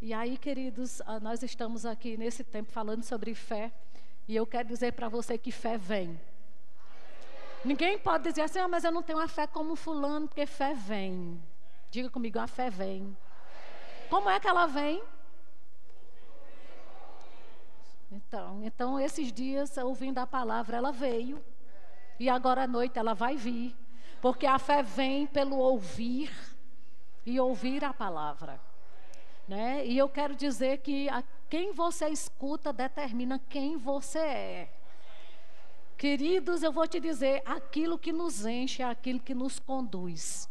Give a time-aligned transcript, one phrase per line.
[0.00, 3.72] E aí, queridos, ah, nós estamos aqui nesse tempo falando sobre fé.
[4.28, 6.18] E eu quero dizer para você que fé vem.
[7.64, 10.72] Ninguém pode dizer assim, ah, mas eu não tenho uma fé como fulano, porque fé
[10.72, 11.42] vem.
[11.90, 13.16] Diga comigo, a fé vem.
[14.08, 15.02] Como é que ela vem?
[18.12, 21.44] Então, então esses dias, ouvindo a palavra, ela veio.
[22.20, 23.76] E agora à noite ela vai vir.
[24.22, 26.32] Porque a fé vem pelo ouvir
[27.26, 28.67] e ouvir a palavra.
[29.48, 29.86] Né?
[29.86, 31.08] E eu quero dizer que
[31.48, 34.72] quem você escuta determina quem você é.
[35.96, 40.48] Queridos, eu vou te dizer, aquilo que nos enche é aquilo que nos conduz.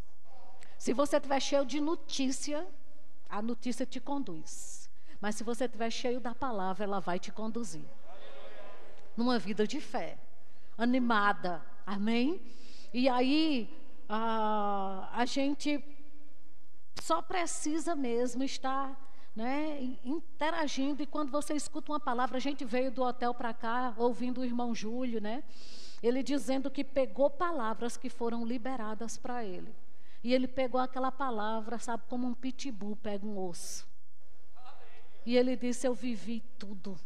[0.77, 2.67] Se você estiver cheio de notícia,
[3.29, 4.89] a notícia te conduz.
[5.21, 7.85] Mas se você estiver cheio da palavra, ela vai te conduzir.
[9.15, 10.17] Numa vida de fé,
[10.77, 11.63] animada.
[11.85, 12.41] Amém?
[12.93, 13.69] E aí,
[14.09, 15.83] a, a gente
[17.01, 18.97] só precisa mesmo estar
[19.35, 21.03] né, interagindo.
[21.03, 24.45] E quando você escuta uma palavra, a gente veio do hotel para cá, ouvindo o
[24.45, 25.43] irmão Júlio, né?
[26.01, 29.75] Ele dizendo que pegou palavras que foram liberadas para ele.
[30.23, 33.87] E ele pegou aquela palavra, sabe, como um pitbull pega um osso.
[35.25, 36.99] E ele disse: Eu vivi tudo.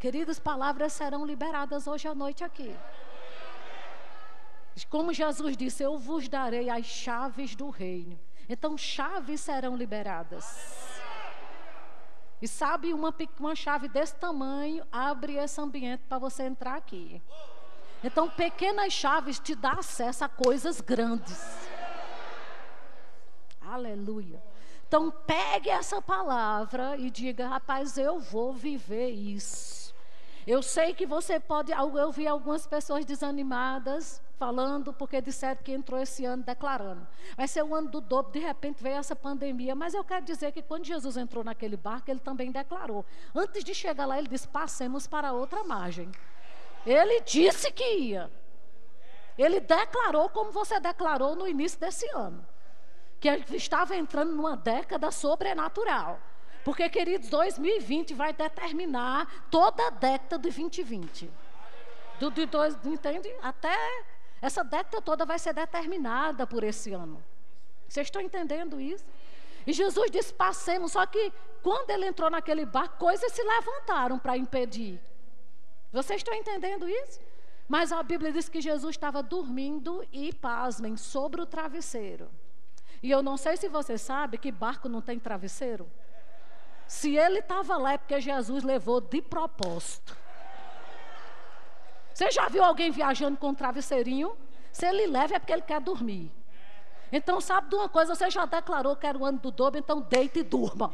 [0.00, 2.74] Queridos, palavras serão liberadas hoje à noite aqui.
[4.90, 8.18] Como Jesus disse: Eu vos darei as chaves do reino.
[8.48, 10.94] Então, chaves serão liberadas.
[12.40, 17.22] E sabe, uma, uma chave desse tamanho abre esse ambiente para você entrar aqui.
[18.02, 21.42] Então, pequenas chaves te dão acesso a coisas grandes.
[23.62, 24.42] Aleluia.
[24.86, 29.83] Então, pegue essa palavra e diga: rapaz, eu vou viver isso.
[30.46, 31.72] Eu sei que você pode.
[31.72, 37.06] Eu vi algumas pessoas desanimadas, falando, porque disseram que entrou esse ano declarando.
[37.36, 39.74] Vai ser o ano do dobro, de repente veio essa pandemia.
[39.74, 43.06] Mas eu quero dizer que quando Jesus entrou naquele barco, ele também declarou.
[43.34, 46.10] Antes de chegar lá, ele disse: passemos para outra margem.
[46.84, 48.30] Ele disse que ia.
[49.38, 52.46] Ele declarou como você declarou no início desse ano.
[53.18, 56.20] Que estava entrando numa década sobrenatural.
[56.64, 61.30] Porque, queridos, 2020 vai determinar toda a década de 2020.
[62.18, 63.28] Do, de dois, entende?
[63.42, 63.76] Até
[64.40, 67.22] essa década toda vai ser determinada por esse ano.
[67.88, 69.04] Vocês estão entendendo isso?
[69.66, 70.92] E Jesus disse: passemos.
[70.92, 71.32] Só que
[71.62, 75.00] quando ele entrou naquele barco, coisas se levantaram para impedir.
[75.92, 77.20] Vocês estão entendendo isso?
[77.68, 82.30] Mas a Bíblia diz que Jesus estava dormindo e, pasmem, sobre o travesseiro.
[83.02, 85.90] E eu não sei se você sabe que barco não tem travesseiro.
[86.86, 90.16] Se ele estava lá é porque Jesus levou de propósito.
[92.12, 94.36] Você já viu alguém viajando com um travesseirinho?
[94.72, 96.32] Se ele leva é porque ele quer dormir.
[97.10, 98.14] Então, sabe de uma coisa?
[98.14, 100.92] Você já declarou que era o ano do dobro, então deite e durma.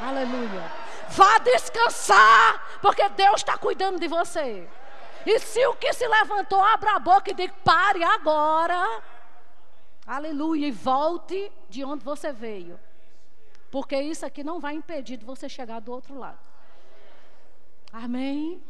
[0.00, 0.70] Aleluia.
[1.08, 4.68] Vá descansar, porque Deus está cuidando de você.
[5.26, 9.02] E se o que se levantou, abra a boca e diga: pare agora.
[10.06, 10.68] Aleluia.
[10.68, 12.78] E volte de onde você veio.
[13.70, 16.38] Porque isso aqui não vai impedir de você chegar do outro lado.
[17.92, 18.62] Amém.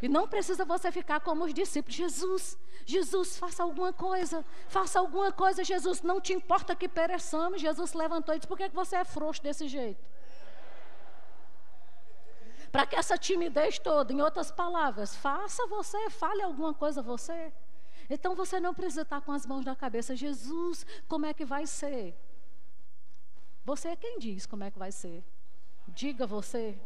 [0.00, 1.96] E não precisa você ficar como os discípulos.
[1.96, 4.44] Jesus, Jesus, faça alguma coisa.
[4.68, 6.02] Faça alguma coisa, Jesus.
[6.02, 7.60] Não te importa que pereçamos.
[7.60, 10.04] Jesus levantou e disse: Por que você é frouxo desse jeito?
[12.70, 17.52] Para que essa timidez toda, em outras palavras, faça você, fale alguma coisa você.
[18.10, 20.14] Então você não precisa estar com as mãos na cabeça.
[20.14, 22.14] Jesus, como é que vai ser?
[23.66, 25.24] Você é quem diz como é que vai ser.
[25.88, 26.78] Diga você.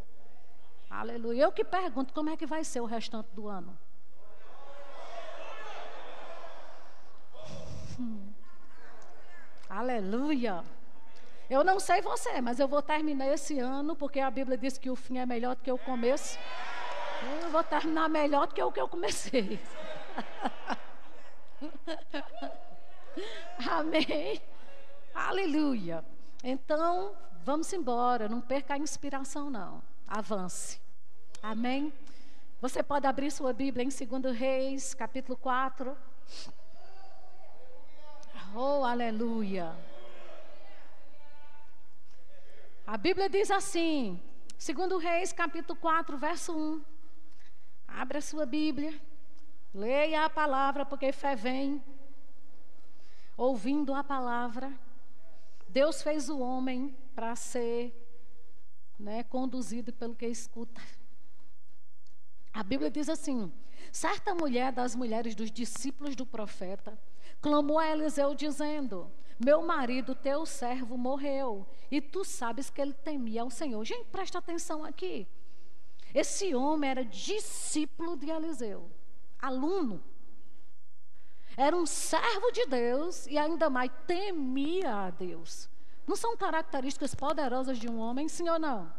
[0.88, 1.42] Aleluia.
[1.42, 3.78] Eu que pergunto como é que vai ser o restante do ano.
[7.98, 8.32] Hum.
[9.68, 10.64] Aleluia.
[11.50, 14.88] Eu não sei você, mas eu vou terminar esse ano, porque a Bíblia diz que
[14.88, 16.38] o fim é melhor do que o começo.
[17.42, 19.60] Eu vou terminar melhor do que o que eu comecei.
[23.68, 24.40] Amém.
[25.14, 26.02] Aleluia.
[26.42, 27.14] Então,
[27.44, 28.28] vamos embora.
[28.28, 30.80] Não perca a inspiração, não avance.
[31.40, 31.92] Amém?
[32.60, 35.96] Você pode abrir sua Bíblia em 2 Reis, capítulo 4.
[38.54, 39.72] Oh, aleluia.
[42.84, 44.20] A Bíblia diz assim,
[44.58, 46.84] 2 Reis, capítulo 4, verso 1.
[47.86, 49.00] Abra a sua Bíblia,
[49.72, 51.82] leia a palavra, porque fé vem
[53.36, 54.72] ouvindo a palavra.
[55.70, 57.94] Deus fez o homem para ser
[58.98, 60.82] né, conduzido pelo que escuta.
[62.52, 63.52] A Bíblia diz assim:
[63.92, 66.98] certa mulher das mulheres dos discípulos do profeta
[67.40, 73.42] clamou a Eliseu dizendo: Meu marido, teu servo, morreu, e tu sabes que ele temia
[73.42, 73.84] ao Senhor.
[73.84, 75.28] Gente, presta atenção aqui.
[76.12, 78.90] Esse homem era discípulo de Eliseu,
[79.38, 80.02] aluno.
[81.60, 85.68] Era um servo de Deus e ainda mais temia a Deus.
[86.06, 88.90] Não são características poderosas de um homem, sim ou não?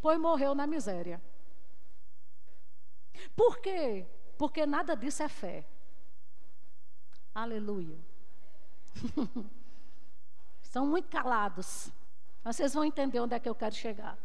[0.00, 1.20] Pois morreu na miséria.
[3.36, 4.06] Por quê?
[4.38, 5.66] Porque nada disso é fé.
[7.34, 7.98] Aleluia.
[10.62, 11.92] São muito calados.
[12.42, 14.16] Vocês vão entender onde é que eu quero chegar.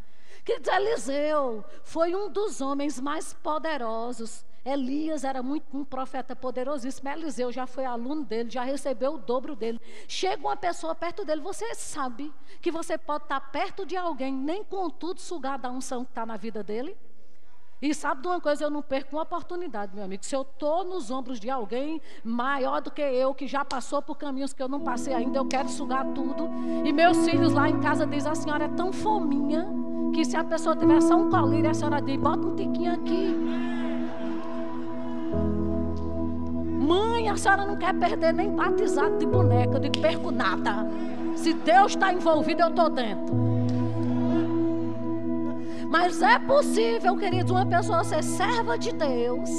[0.45, 4.45] Queridos, Eliseu foi um dos homens mais poderosos.
[4.65, 7.07] Elias era muito um profeta poderosíssimo.
[7.07, 9.79] Eliseu já foi aluno dele, já recebeu o dobro dele.
[10.07, 14.63] Chega uma pessoa perto dele, você sabe que você pode estar perto de alguém, nem
[14.63, 16.97] contudo sugar da unção que está na vida dele?
[17.81, 20.25] E sabe de uma coisa, eu não perco uma oportunidade, meu amigo.
[20.25, 24.15] Se eu estou nos ombros de alguém maior do que eu, que já passou por
[24.15, 26.49] caminhos que eu não passei ainda, eu quero sugar tudo.
[26.83, 29.67] E meus filhos lá em casa dizem, a senhora é tão fominha,
[30.13, 33.74] que se a pessoa tiver só um colírio, a senhora diz, bota um tiquinho aqui.
[36.85, 39.77] Mãe, a senhora não quer perder nem batizado de boneca.
[39.77, 40.87] Eu digo, perco nada.
[41.35, 43.35] Se Deus está envolvido, eu estou dentro.
[45.89, 49.49] Mas é possível, queridos, uma pessoa ser serva de Deus,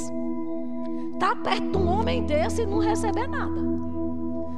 [1.15, 3.61] estar tá perto de um homem desse e não receber nada.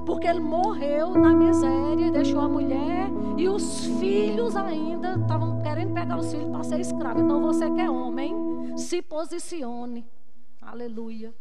[0.04, 6.18] Porque ele morreu na miséria, deixou a mulher e os filhos ainda estavam querendo pegar
[6.18, 7.20] os filhos para ser escravo.
[7.20, 10.04] Então você que é homem, se posicione.
[10.60, 11.32] Aleluia.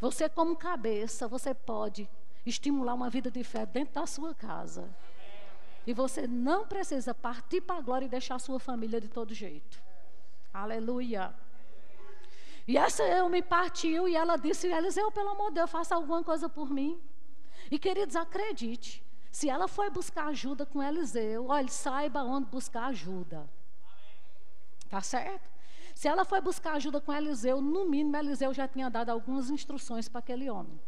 [0.00, 2.08] Você como cabeça, você pode
[2.44, 4.88] estimular uma vida de fé dentro da sua casa.
[5.86, 9.34] E você não precisa partir para a glória e deixar a sua família de todo
[9.34, 9.80] jeito.
[10.52, 11.34] Aleluia.
[12.66, 16.24] E essa eu me partiu e ela disse: Eliseu, pelo amor de Deus, faça alguma
[16.24, 17.00] coisa por mim.
[17.70, 23.48] E queridos, acredite, se ela foi buscar ajuda com Eliseu, olha, saiba onde buscar ajuda.
[24.88, 25.53] Tá certo?
[26.04, 30.06] Se ela foi buscar ajuda com Eliseu, no mínimo Eliseu já tinha dado algumas instruções
[30.06, 30.78] para aquele homem.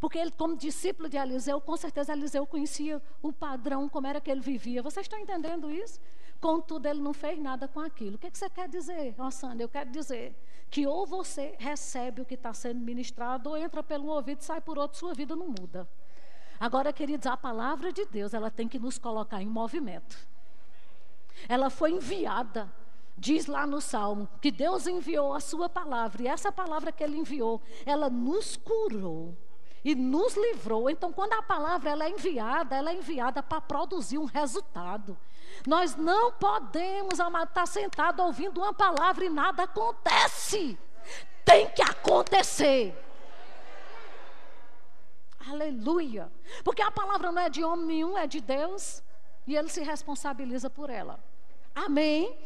[0.00, 4.28] Porque ele, como discípulo de Eliseu, com certeza Eliseu conhecia o padrão, como era que
[4.28, 4.82] ele vivia.
[4.82, 6.00] Vocês estão entendendo isso?
[6.40, 8.16] Contudo, ele não fez nada com aquilo.
[8.16, 9.62] O que, é que você quer dizer, Rossana?
[9.62, 10.34] Eu quero dizer
[10.68, 14.60] que ou você recebe o que está sendo ministrado, ou entra pelo ouvido e sai
[14.60, 15.88] por outro, sua vida não muda.
[16.58, 20.18] Agora, queridos, a palavra de Deus, ela tem que nos colocar em movimento.
[21.48, 22.68] Ela foi enviada
[23.18, 27.18] diz lá no Salmo que Deus enviou a sua palavra, e essa palavra que ele
[27.18, 29.36] enviou, ela nos curou
[29.84, 30.88] e nos livrou.
[30.88, 35.16] Então, quando a palavra ela é enviada, ela é enviada para produzir um resultado.
[35.66, 40.78] Nós não podemos, estar sentado ouvindo uma palavra e nada acontece.
[41.44, 42.94] Tem que acontecer.
[45.48, 46.30] Aleluia.
[46.62, 49.02] Porque a palavra não é de homem nenhum, é de Deus.
[49.46, 51.18] E ele se responsabiliza por ela.
[51.74, 52.36] Amém.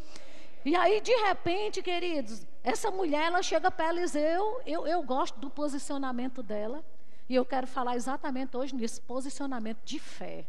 [0.64, 4.60] E aí, de repente, queridos, essa mulher, ela chega para Eliseu.
[4.64, 6.84] Eu, eu gosto do posicionamento dela.
[7.28, 10.46] E eu quero falar exatamente hoje nisso, posicionamento de fé.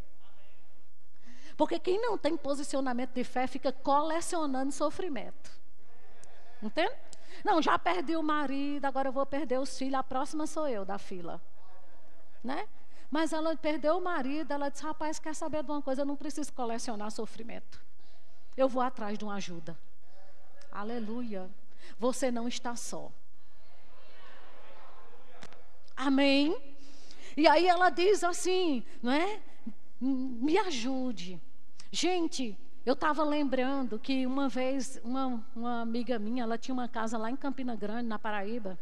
[1.56, 5.52] Porque quem não tem posicionamento de fé fica colecionando sofrimento.
[6.62, 6.94] Entende?
[7.44, 10.86] Não, já perdi o marido, agora eu vou perder os filhos, a próxima sou eu
[10.86, 11.42] da fila.
[12.44, 12.68] Né?
[13.10, 16.02] Mas ela perdeu o marido, ela disse: rapaz, quer saber de uma coisa?
[16.02, 17.80] Eu não preciso colecionar sofrimento.
[18.58, 19.78] Eu vou atrás de uma ajuda.
[20.74, 21.52] Aleluia.
[22.00, 23.12] Você não está só.
[25.96, 26.58] Amém?
[27.38, 29.40] E aí ela diz assim, não é?
[30.02, 31.40] Me ajude.
[31.92, 37.20] Gente, eu estava lembrando que uma vez uma, uma amiga minha, ela tinha uma casa
[37.20, 38.78] lá em Campina Grande, na Paraíba.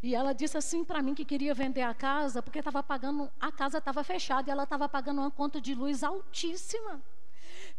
[0.00, 3.50] E ela disse assim para mim que queria vender a casa porque estava pagando, a
[3.50, 7.02] casa estava fechada e ela estava pagando uma conta de luz altíssima.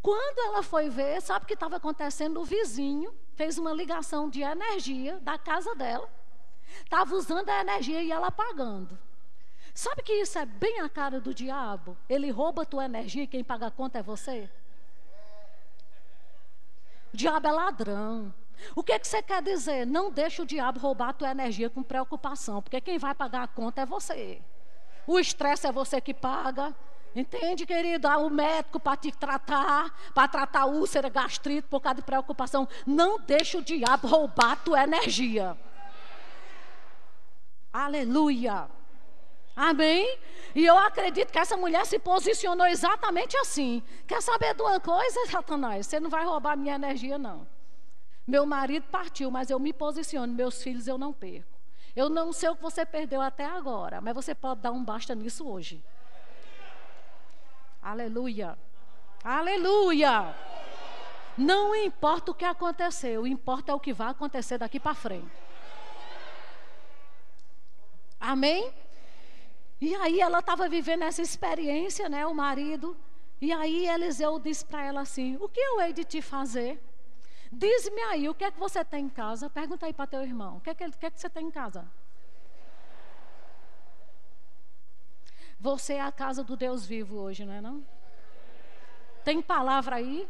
[0.01, 2.39] Quando ela foi ver, sabe o que estava acontecendo?
[2.39, 6.09] O vizinho fez uma ligação de energia da casa dela
[6.79, 8.97] Estava usando a energia e ela pagando.
[9.73, 11.97] Sabe que isso é bem a cara do diabo?
[12.09, 14.49] Ele rouba a tua energia e quem paga a conta é você?
[17.13, 18.33] O diabo é ladrão.
[18.75, 19.87] O que, que você quer dizer?
[19.87, 23.47] Não deixa o diabo roubar a tua energia com preocupação, porque quem vai pagar a
[23.47, 24.41] conta é você.
[25.07, 26.75] O estresse é você que paga.
[27.15, 28.07] Entende, querido?
[28.07, 32.67] Ah, o médico para te tratar, para tratar úlcera, gastrite, por causa de preocupação.
[32.85, 35.57] Não deixa o diabo roubar a tua energia.
[37.71, 38.69] Aleluia.
[39.55, 40.17] Amém?
[40.55, 43.83] E eu acredito que essa mulher se posicionou exatamente assim.
[44.07, 45.87] Quer saber de uma coisa, Satanás?
[45.87, 47.47] Você não vai roubar minha energia, não.
[48.25, 50.33] Meu marido partiu, mas eu me posiciono.
[50.33, 51.59] Meus filhos eu não perco.
[51.93, 55.13] Eu não sei o que você perdeu até agora, mas você pode dar um basta
[55.13, 55.83] nisso hoje.
[57.81, 58.57] Aleluia.
[59.23, 60.35] Aleluia.
[61.37, 65.31] Não importa o que aconteceu, importa o que vai acontecer daqui para frente.
[68.19, 68.71] Amém?
[69.79, 72.95] E aí ela estava vivendo essa experiência, né, o marido.
[73.41, 76.79] E aí Eliseu disse para ela assim: O que eu hei de te fazer?
[77.51, 79.49] Diz-me aí, o que é que você tem em casa?
[79.49, 81.47] Pergunta aí para teu irmão: O que é que, o que, é que você tem
[81.47, 81.85] em casa?
[85.61, 87.85] Você é a casa do Deus vivo hoje, não é não?
[89.23, 90.27] Tem palavra aí?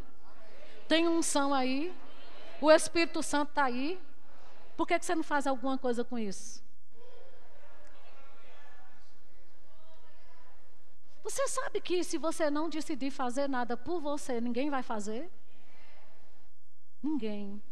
[0.89, 1.95] Tem unção aí?
[2.59, 3.97] O Espírito Santo está aí?
[4.75, 6.61] Por que, que você não faz alguma coisa com isso?
[11.23, 15.31] Você sabe que se você não decidir fazer nada por você, ninguém vai fazer?
[17.01, 17.63] Ninguém.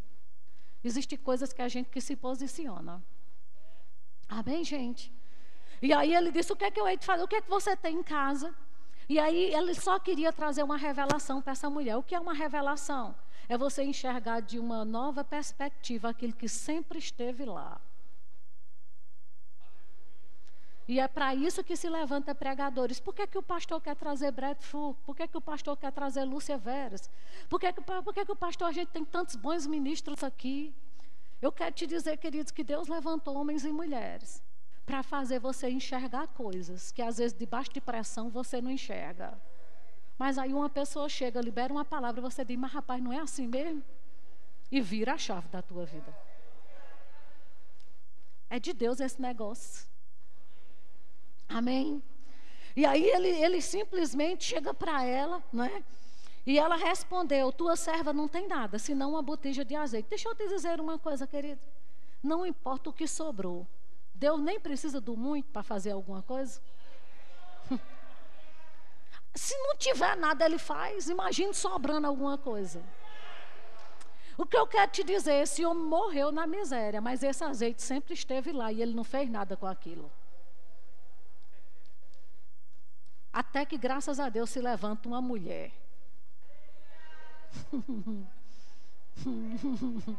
[0.81, 3.03] Existem coisas que a gente que se posiciona.
[4.29, 5.18] Amém, gente?
[5.81, 7.23] E aí ele disse: O que é que eu hei de fazer?
[7.23, 8.53] O que é que você tem em casa?
[9.07, 11.97] E aí ele só queria trazer uma revelação para essa mulher.
[11.97, 13.15] O que é uma revelação?
[13.47, 17.81] É você enxergar de uma nova perspectiva aquilo que sempre esteve lá.
[20.87, 22.99] E é para isso que se levanta pregadores.
[22.99, 24.99] Por que, que o pastor quer trazer Brett Fulk?
[25.05, 27.09] Por que, que o pastor quer trazer Lúcia Veras?
[27.47, 30.73] Por que, que, por que, que o pastor, a gente tem tantos bons ministros aqui?
[31.39, 34.41] Eu quero te dizer, queridos, que Deus levantou homens e mulheres
[34.89, 39.39] para fazer você enxergar coisas que às vezes debaixo de pressão você não enxerga.
[40.17, 43.45] Mas aí uma pessoa chega, libera uma palavra, você diz, mas rapaz, não é assim
[43.45, 43.83] mesmo?
[44.71, 46.11] E vira a chave da tua vida.
[48.49, 49.87] É de Deus esse negócio.
[51.47, 52.01] Amém?
[52.75, 55.83] E aí ele, ele simplesmente chega para ela, não é?
[56.47, 60.09] E ela respondeu: Tua serva não tem nada, senão uma botija de azeite.
[60.09, 61.61] Deixa eu te dizer uma coisa, querido.
[62.23, 63.67] Não importa o que sobrou,
[64.19, 66.61] Deus nem precisa do muito para fazer alguma coisa.
[69.33, 71.07] Se não tiver nada, Ele faz.
[71.07, 72.83] Imagine sobrando alguma coisa.
[74.37, 78.13] O que eu quero te dizer, esse homem morreu na miséria, mas esse azeite sempre
[78.13, 80.09] esteve lá e ele não fez nada com aquilo.
[83.33, 85.73] Até que, graças a Deus, se levanta uma mulher.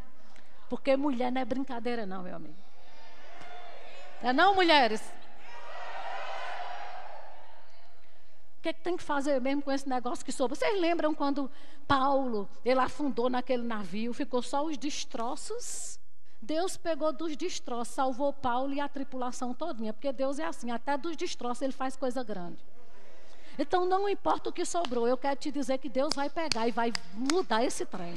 [0.69, 2.70] Porque mulher não é brincadeira, não, meu amigo.
[4.23, 5.01] É não, mulheres?
[8.59, 10.55] O que, é que tem que fazer mesmo com esse negócio que soube?
[10.55, 11.51] Vocês lembram quando
[11.89, 15.99] Paulo, ele afundou naquele navio, ficou só os destroços?
[16.43, 20.99] Deus pegou dos destroços, salvou Paulo e a tripulação todinha, porque Deus é assim, até
[20.99, 22.63] dos destroços ele faz coisa grande.
[23.59, 26.71] Então não importa o que sobrou, eu quero te dizer que Deus vai pegar e
[26.71, 28.15] vai mudar esse trem.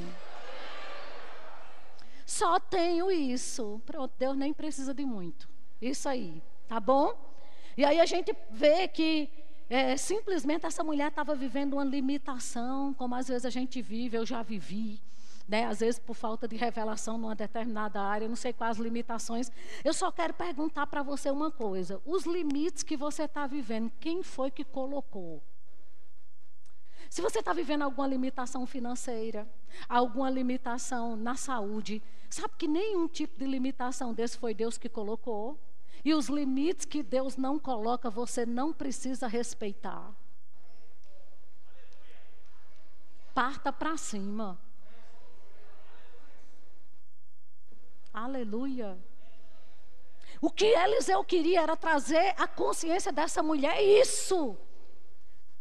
[2.26, 3.80] Só tenho isso.
[3.86, 5.53] Pronto, Deus nem precisa de muito.
[5.80, 7.14] Isso aí, tá bom?
[7.76, 9.28] E aí a gente vê que
[9.68, 14.26] é, simplesmente essa mulher estava vivendo uma limitação, como às vezes a gente vive, eu
[14.26, 15.00] já vivi.
[15.46, 15.66] Né?
[15.66, 19.50] Às vezes por falta de revelação numa determinada área, não sei quais limitações.
[19.84, 24.22] Eu só quero perguntar para você uma coisa: os limites que você está vivendo, quem
[24.22, 25.42] foi que colocou?
[27.14, 29.48] Se você está vivendo alguma limitação financeira,
[29.88, 35.56] alguma limitação na saúde, sabe que nenhum tipo de limitação desse foi Deus que colocou?
[36.04, 40.12] E os limites que Deus não coloca, você não precisa respeitar.
[43.32, 44.60] Parta para cima.
[48.12, 48.98] Aleluia.
[50.40, 54.58] O que Eliseu queria era trazer a consciência dessa mulher, isso.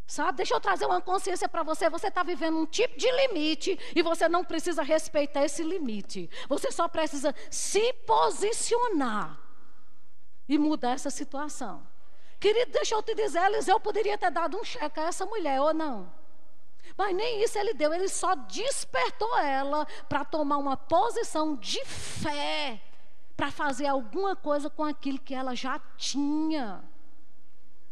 [0.05, 0.37] Sabe?
[0.37, 1.89] Deixa eu trazer uma consciência para você.
[1.89, 6.29] Você está vivendo um tipo de limite e você não precisa respeitar esse limite.
[6.47, 9.39] Você só precisa se posicionar
[10.47, 11.87] e mudar essa situação.
[12.39, 15.73] Querido, deixa eu te dizer, Eliseu poderia ter dado um cheque a essa mulher, ou
[15.73, 16.13] não?
[16.97, 22.81] Mas nem isso ele deu, ele só despertou ela para tomar uma posição de fé,
[23.35, 26.83] para fazer alguma coisa com aquilo que ela já tinha.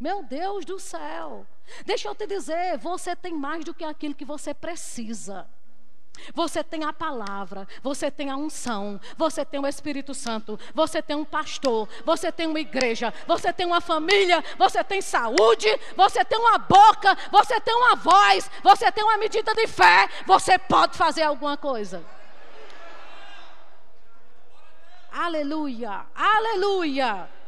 [0.02, 1.46] Meu Deus do céu.
[1.86, 5.48] Deixa eu te dizer, você tem mais do que aquilo que você precisa.
[6.34, 11.16] Você tem a palavra, você tem a unção, você tem o Espírito Santo, você tem
[11.16, 16.40] um pastor, você tem uma igreja, você tem uma família, você tem saúde, você tem
[16.40, 21.22] uma boca, você tem uma voz, você tem uma medida de fé, você pode fazer
[21.22, 22.04] alguma coisa.
[25.12, 27.41] Aleluia, aleluia.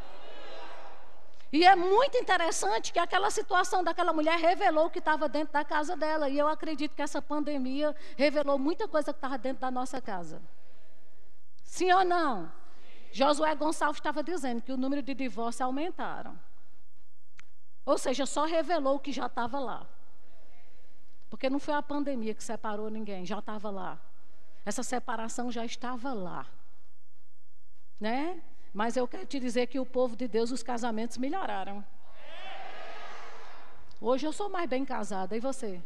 [1.53, 5.63] E é muito interessante que aquela situação daquela mulher revelou o que estava dentro da
[5.63, 6.27] casa dela.
[6.27, 10.41] E eu acredito que essa pandemia revelou muita coisa que estava dentro da nossa casa.
[11.63, 12.51] Sim ou não?
[13.11, 16.35] Josué Gonçalves estava dizendo que o número de divórcios aumentaram.
[17.85, 19.85] Ou seja, só revelou o que já estava lá.
[21.29, 23.99] Porque não foi a pandemia que separou ninguém, já estava lá.
[24.65, 26.47] Essa separação já estava lá.
[27.99, 28.41] Né?
[28.73, 31.85] Mas eu quero te dizer que o povo de Deus, os casamentos melhoraram.
[34.01, 35.81] Hoje eu sou mais bem casada, e você?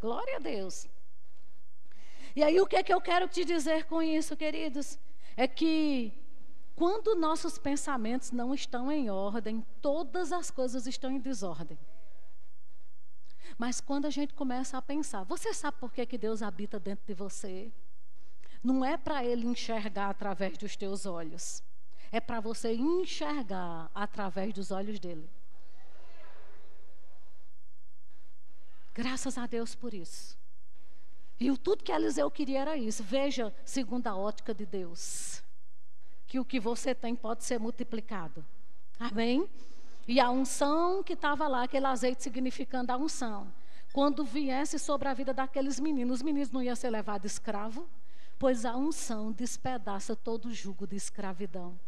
[0.00, 0.86] Glória a Deus.
[2.36, 4.98] E aí o que é que eu quero te dizer com isso, queridos?
[5.36, 6.12] É que
[6.76, 11.78] quando nossos pensamentos não estão em ordem, todas as coisas estão em desordem.
[13.56, 17.04] Mas quando a gente começa a pensar, você sabe por que, que Deus habita dentro
[17.04, 17.72] de você?
[18.62, 21.62] Não é para Ele enxergar através dos teus olhos,
[22.10, 25.28] é para você enxergar através dos olhos dele.
[28.94, 30.36] Graças a Deus por isso.
[31.38, 33.02] E tudo que Eliseu queria era isso.
[33.02, 35.40] Veja, segundo a ótica de Deus,
[36.26, 38.44] que o que você tem pode ser multiplicado.
[38.98, 39.48] Amém?
[40.06, 43.52] E a unção que estava lá, aquele azeite significando a unção.
[43.92, 47.88] Quando viesse sobre a vida daqueles meninos, os meninos não iam ser levados escravo,
[48.38, 51.78] pois a unção despedaça todo o jugo de escravidão.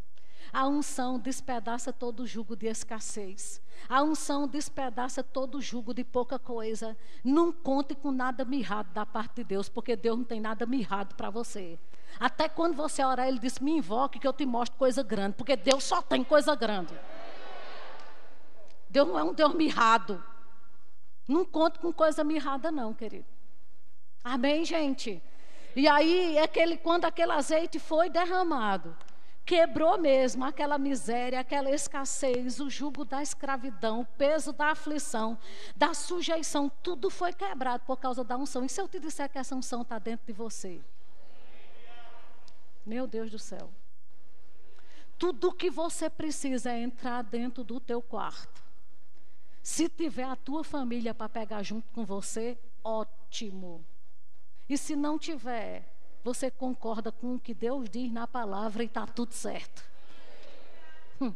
[0.53, 3.61] A unção despedaça todo o jugo de escassez.
[3.89, 6.97] A unção despedaça todo o jugo de pouca coisa.
[7.23, 11.15] Não conte com nada mirrado da parte de Deus, porque Deus não tem nada mirrado
[11.15, 11.79] para você.
[12.19, 15.55] Até quando você orar, Ele diz: Me invoque que eu te mostro coisa grande, porque
[15.55, 16.99] Deus só tem coisa grande.
[18.89, 20.23] Deus não é um Deus mirrado.
[21.29, 23.27] Não conte com coisa mirrada, não, querido.
[24.25, 25.23] Amém, gente?
[25.75, 28.97] E aí, aquele, quando aquele azeite foi derramado,
[29.45, 35.39] quebrou mesmo aquela miséria, aquela escassez, o jugo da escravidão, o peso da aflição,
[35.77, 38.65] da sujeição, tudo foi quebrado por causa da unção.
[38.65, 40.81] E se eu te disser que essa unção está dentro de você?
[42.85, 43.71] Meu Deus do céu.
[45.19, 48.63] Tudo o que você precisa é entrar dentro do teu quarto.
[49.63, 53.85] Se tiver a tua família para pegar junto com você, ótimo.
[54.71, 55.85] E se não tiver,
[56.23, 59.85] você concorda com o que Deus diz na palavra e está tudo certo.
[61.21, 61.35] Hum.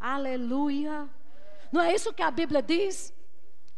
[0.00, 1.06] Aleluia.
[1.70, 3.12] Não é isso que a Bíblia diz?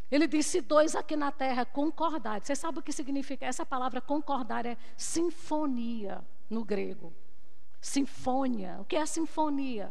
[0.08, 2.40] Ele disse dois aqui na terra concordar.
[2.40, 3.44] Você sabe o que significa?
[3.44, 7.12] Essa palavra concordar é sinfonia no grego.
[7.80, 8.78] Sinfonia.
[8.80, 9.90] O que é sinfonia?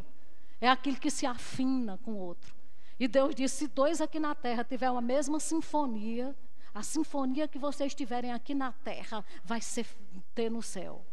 [0.61, 2.55] É aquilo que se afina com o outro.
[2.97, 6.33] E Deus disse: se dois aqui na terra tiverem a mesma sinfonia,
[6.79, 9.85] a sinfonia que vocês tiverem aqui na terra vai ser
[10.33, 11.05] ter no céu.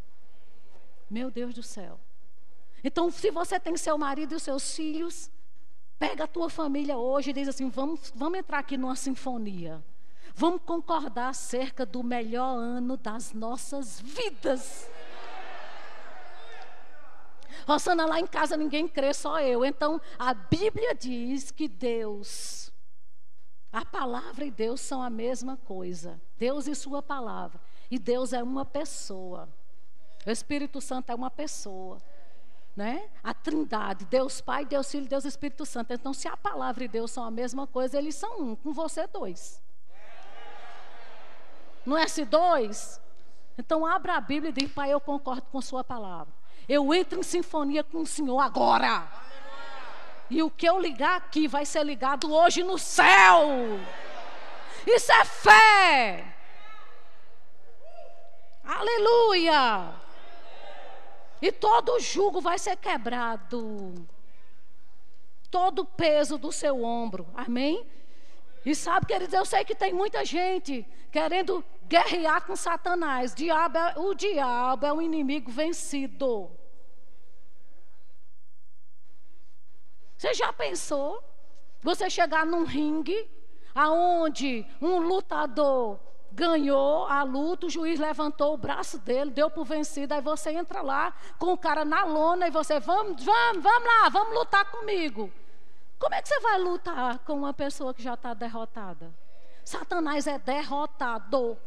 [1.10, 1.98] Meu Deus do céu.
[2.84, 5.28] Então, se você tem seu marido e seus filhos,
[5.98, 9.84] pega a tua família hoje e diz assim: vamos, vamos entrar aqui numa sinfonia.
[10.36, 14.88] Vamos concordar acerca do melhor ano das nossas vidas.
[17.66, 19.64] Rosana, lá em casa ninguém crê, só eu.
[19.64, 22.65] Então, a Bíblia diz que Deus
[23.72, 26.20] a palavra e Deus são a mesma coisa.
[26.38, 27.60] Deus e Sua palavra.
[27.90, 29.48] E Deus é uma pessoa.
[30.26, 31.98] O Espírito Santo é uma pessoa.
[32.74, 33.08] Né?
[33.22, 35.92] A trindade, Deus Pai, Deus Filho, Deus Espírito Santo.
[35.92, 39.06] Então, se a palavra e Deus são a mesma coisa, eles são um, com você
[39.06, 39.62] dois.
[41.86, 43.00] Não é se dois?
[43.56, 46.34] Então, abra a Bíblia e diga, Pai, eu concordo com Sua palavra.
[46.68, 49.25] Eu entro em sinfonia com o Senhor agora.
[50.28, 53.78] E o que eu ligar aqui vai ser ligado hoje no céu.
[54.86, 56.24] Isso é fé.
[58.64, 59.94] Aleluia.
[61.40, 63.94] E todo jugo vai ser quebrado.
[65.50, 67.26] Todo o peso do seu ombro.
[67.34, 67.86] Amém?
[68.64, 73.32] E sabe, queridos, eu sei que tem muita gente querendo guerrear com Satanás.
[73.32, 76.50] Diabo é, o diabo é um inimigo vencido.
[80.16, 81.22] Você já pensou?
[81.82, 83.30] Você chegar num ringue
[83.74, 85.98] aonde um lutador
[86.32, 90.82] ganhou a luta, o juiz levantou o braço dele, deu por vencido, aí você entra
[90.82, 95.32] lá com o cara na lona e você, vamos, vamos, vamos lá, vamos lutar comigo.
[95.98, 99.14] Como é que você vai lutar com uma pessoa que já está derrotada?
[99.64, 101.58] Satanás é derrotado.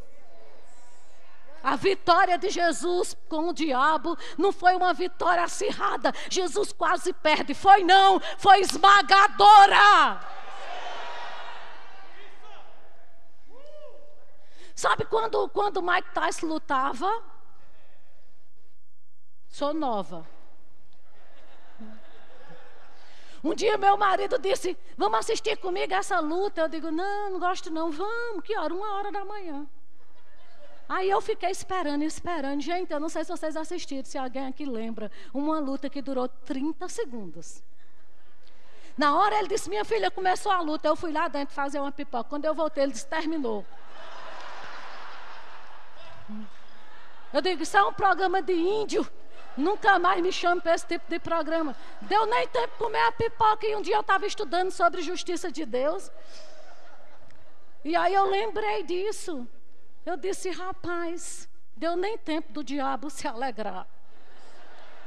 [1.63, 6.13] A vitória de Jesus com o diabo não foi uma vitória acirrada.
[6.29, 7.53] Jesus quase perde.
[7.53, 10.19] Foi não, foi esmagadora.
[14.75, 17.21] Sabe quando, quando Mike Tyson lutava?
[19.49, 20.25] Sou nova.
[23.43, 26.61] Um dia meu marido disse: Vamos assistir comigo essa luta.
[26.61, 27.91] Eu digo: Não, não gosto não.
[27.91, 28.73] Vamos, que hora?
[28.73, 29.67] Uma hora da manhã.
[30.89, 32.61] Aí eu fiquei esperando, esperando.
[32.61, 35.11] Gente, eu não sei se vocês assistiram, se alguém aqui lembra.
[35.31, 37.63] Uma luta que durou 30 segundos.
[38.97, 40.87] Na hora ele disse: Minha filha, começou a luta.
[40.87, 42.27] Eu fui lá dentro fazer uma pipoca.
[42.27, 43.63] Quando eu voltei, ele disse: Terminou.
[47.31, 49.07] Eu digo: Isso é um programa de índio.
[49.55, 51.75] Nunca mais me chame para esse tipo de programa.
[52.01, 53.67] Deu nem tempo de comer a pipoca.
[53.67, 56.09] E um dia eu estava estudando sobre justiça de Deus.
[57.85, 59.47] E aí eu lembrei disso.
[60.09, 63.85] Eu disse, rapaz, deu nem tempo do diabo se alegrar.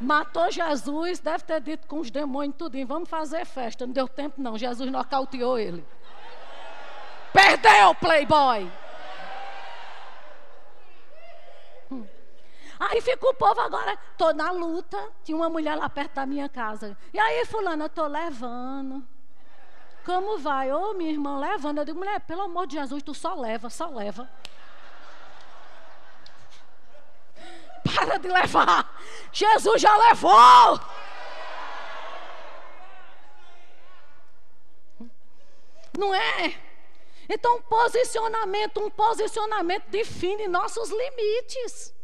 [0.00, 3.84] Matou Jesus, deve ter dito com os demônios tudinho, vamos fazer festa.
[3.84, 5.84] Não deu tempo não, Jesus nocauteou ele.
[7.32, 8.70] Perdeu, playboy.
[11.90, 12.06] Hum.
[12.78, 15.10] Aí fica o povo agora, estou na luta.
[15.24, 16.96] Tinha uma mulher lá perto da minha casa.
[17.12, 19.04] E aí, fulana, estou levando.
[20.04, 20.70] Como vai?
[20.70, 21.78] Ô, oh, minha irmã, levando.
[21.78, 24.30] Eu digo, mulher, pelo amor de Jesus, tu só leva, só leva.
[27.84, 29.00] Para de levar.
[29.32, 30.80] Jesus já levou.
[35.98, 36.58] Não é?
[37.28, 41.94] Então, posicionamento, um posicionamento define nossos limites.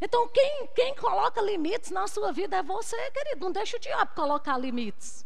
[0.00, 3.44] Então, quem, quem coloca limites na sua vida é você, querido.
[3.44, 5.24] Não deixa o diabo colocar limites.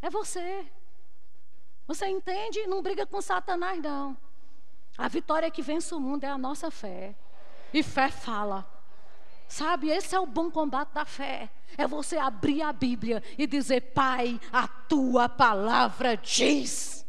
[0.00, 0.66] É você.
[1.86, 2.66] Você entende?
[2.66, 4.16] Não briga com Satanás, não.
[4.96, 7.14] A vitória que vence o mundo é a nossa fé.
[7.72, 8.66] E fé fala.
[9.48, 11.50] Sabe, esse é o bom combate da fé.
[11.76, 17.06] É você abrir a Bíblia e dizer: Pai, a tua palavra diz.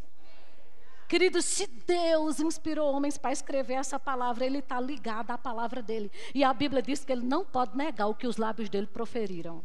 [1.07, 6.11] Querido, se Deus inspirou homens para escrever essa palavra, ele está ligado à palavra dele.
[6.33, 9.63] E a Bíblia diz que ele não pode negar o que os lábios dele proferiram.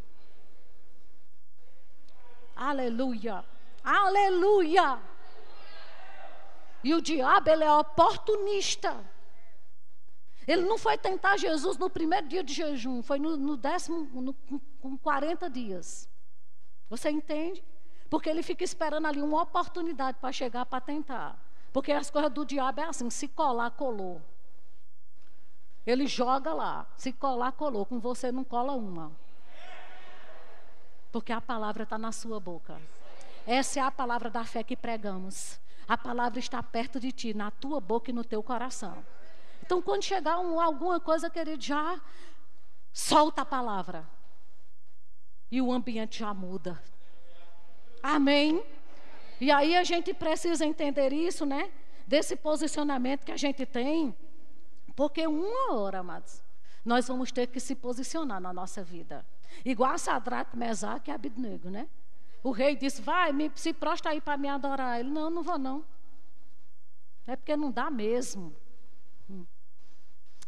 [2.55, 3.45] Aleluia.
[3.83, 4.99] Aleluia.
[6.85, 8.97] E o diabo, ele é oportunista.
[10.49, 14.33] Ele não foi tentar Jesus no primeiro dia de jejum, foi no, no décimo, no,
[14.81, 16.09] com 40 dias.
[16.89, 17.63] Você entende?
[18.09, 21.39] Porque ele fica esperando ali uma oportunidade para chegar para tentar.
[21.71, 24.23] Porque as coisas do diabo é assim: se colar, colou.
[25.87, 27.85] Ele joga lá, se colar, colou.
[27.85, 29.13] Com você não cola uma.
[31.13, 32.81] Porque a palavra está na sua boca.
[33.47, 35.61] Essa é a palavra da fé que pregamos.
[35.87, 39.05] A palavra está perto de ti, na tua boca e no teu coração.
[39.63, 42.01] Então, quando chegar um, alguma coisa, querido, já
[42.93, 44.09] solta a palavra.
[45.51, 46.83] E o ambiente já muda.
[48.03, 48.63] Amém?
[49.41, 51.71] E aí a gente precisa entender isso, né?
[52.07, 54.15] Desse posicionamento que a gente tem.
[54.97, 56.43] Porque uma hora, amados,
[56.85, 59.25] nós vamos ter que se posicionar na nossa vida.
[59.65, 61.89] Igual a Sadraque, Mesaque e Abidnego, né?
[62.43, 65.01] O rei disse, vai, me, se prostra aí para me adorar.
[65.01, 65.85] Ele, não, não vou não.
[67.27, 68.55] É porque não dá mesmo.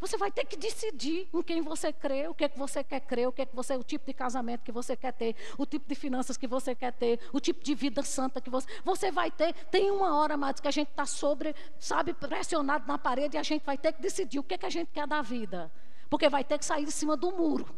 [0.01, 3.01] Você vai ter que decidir em quem você crê, o que é que você quer
[3.01, 5.67] crer, o que é que você, o tipo de casamento que você quer ter, o
[5.67, 8.67] tipo de finanças que você quer ter, o tipo de vida santa que você.
[8.83, 9.53] Você vai ter.
[9.67, 13.43] Tem uma hora, amados, que a gente está sobre, sabe, pressionado na parede e a
[13.43, 15.71] gente vai ter que decidir o que é que a gente quer da vida.
[16.09, 17.69] Porque vai ter que sair de cima do muro.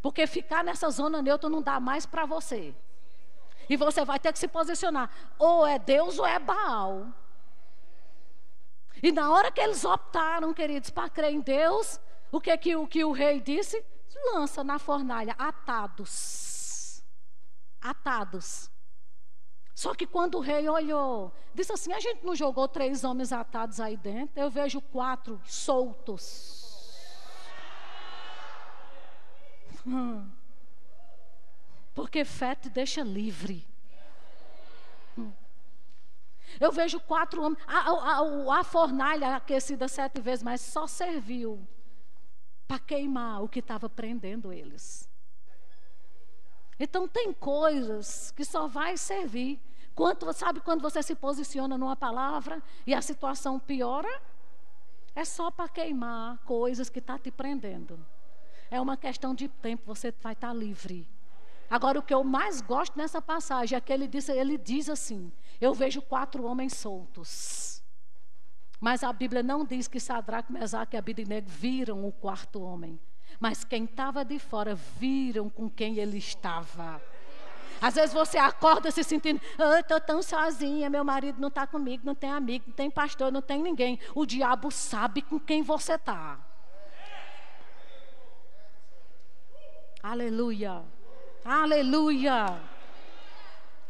[0.00, 2.72] Porque ficar nessa zona neutra não dá mais para você.
[3.68, 5.10] E você vai ter que se posicionar.
[5.36, 7.08] Ou é Deus ou é Baal.
[9.06, 12.00] E na hora que eles optaram, queridos, para crer em Deus,
[12.32, 13.80] o que, que, o, que o rei disse?
[14.34, 17.04] Lança na fornalha, atados.
[17.80, 18.68] Atados.
[19.76, 23.78] Só que quando o rei olhou, disse assim: a gente não jogou três homens atados
[23.78, 26.98] aí dentro, eu vejo quatro soltos.
[29.86, 30.28] Hum.
[31.94, 33.64] Porque fé te deixa livre.
[36.60, 37.62] Eu vejo quatro homens.
[37.66, 41.66] A, a, a, fornalha aquecida sete vezes, mas só serviu
[42.66, 45.08] para queimar o que estava prendendo eles.
[46.78, 49.60] Então tem coisas que só vai servir.
[49.94, 54.20] Quanto, sabe quando você se posiciona numa palavra e a situação piora?
[55.14, 57.98] É só para queimar coisas que estão tá te prendendo.
[58.70, 61.08] É uma questão de tempo, você vai estar tá livre.
[61.68, 65.32] Agora, o que eu mais gosto nessa passagem é que ele diz, ele diz assim:
[65.60, 67.82] Eu vejo quatro homens soltos.
[68.80, 73.00] Mas a Bíblia não diz que Sadraque, Mesaque e Abidnego viram o quarto homem.
[73.40, 77.00] Mas quem estava de fora viram com quem ele estava.
[77.80, 82.02] Às vezes você acorda se sentindo, oh, estou tão sozinha, meu marido não está comigo,
[82.06, 83.98] não tem amigo, não tem pastor, não tem ninguém.
[84.14, 86.38] O diabo sabe com quem você está.
[90.02, 90.82] Aleluia.
[91.44, 92.60] Aleluia.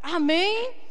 [0.03, 0.86] Amém?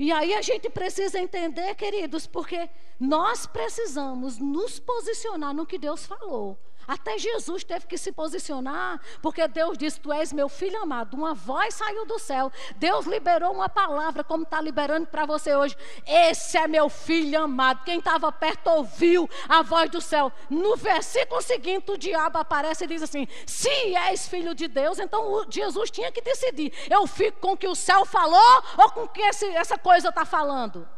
[0.00, 6.06] E aí a gente precisa entender, queridos, porque nós precisamos nos posicionar no que Deus
[6.06, 6.58] falou.
[6.90, 11.14] Até Jesus teve que se posicionar, porque Deus disse: Tu és meu filho amado.
[11.14, 12.50] Uma voz saiu do céu.
[12.78, 15.76] Deus liberou uma palavra, como está liberando para você hoje.
[16.04, 17.84] Esse é meu filho amado.
[17.84, 20.32] Quem estava perto ouviu a voz do céu.
[20.50, 25.46] No versículo seguinte, o diabo aparece e diz assim: Se és filho de Deus, então
[25.48, 29.08] Jesus tinha que decidir: eu fico com o que o céu falou ou com o
[29.08, 30.88] que essa coisa está falando?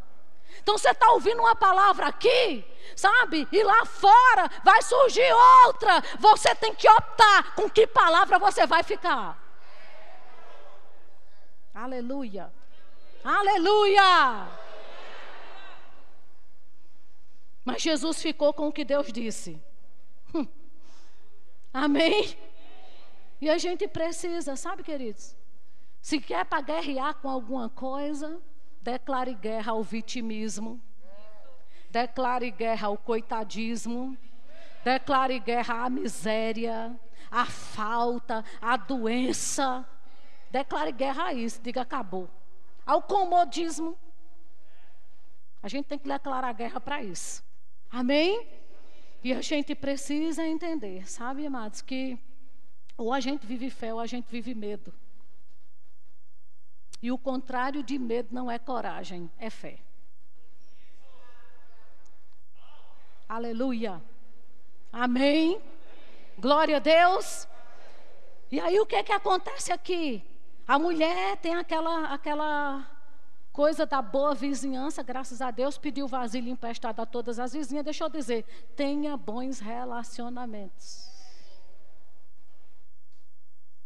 [0.63, 3.49] Então você está ouvindo uma palavra aqui, sabe?
[3.51, 5.31] E lá fora vai surgir
[5.67, 6.01] outra.
[6.21, 9.37] Você tem que optar com que palavra você vai ficar.
[11.75, 12.53] Aleluia.
[13.25, 14.49] Aleluia.
[17.65, 19.61] Mas Jesus ficou com o que Deus disse.
[20.33, 20.47] Hum.
[21.75, 22.39] Amém?
[23.41, 25.37] E a gente precisa, sabe, queridos?
[26.01, 28.41] Se quer para guerrear com alguma coisa,
[28.83, 30.81] Declare guerra ao vitimismo.
[31.89, 34.19] Declare guerra ao coitadismo.
[34.85, 36.99] Declare guerra à miséria,
[37.31, 39.87] à falta, à doença.
[40.51, 41.61] Declare guerra a isso.
[41.63, 42.29] Diga acabou.
[42.85, 43.97] Ao comodismo.
[45.63, 47.45] A gente tem que declarar guerra para isso.
[47.89, 48.49] Amém?
[49.23, 52.19] E a gente precisa entender, sabe, amados, que
[52.97, 54.93] ou a gente vive fé ou a gente vive medo.
[57.03, 59.81] E o contrário de medo não é coragem, é fé.
[63.29, 64.01] Aleluia.
[64.93, 65.61] Amém.
[66.39, 67.49] Glória a Deus.
[68.53, 70.25] E aí o que é que acontece aqui?
[70.69, 72.89] A mulher tem aquela aquela
[73.53, 77.85] coisa da boa vizinhança, graças a Deus, pediu vasilha emprestada a todas as vizinhas.
[77.85, 78.45] Deixa eu dizer,
[78.77, 81.11] tenha bons relacionamentos.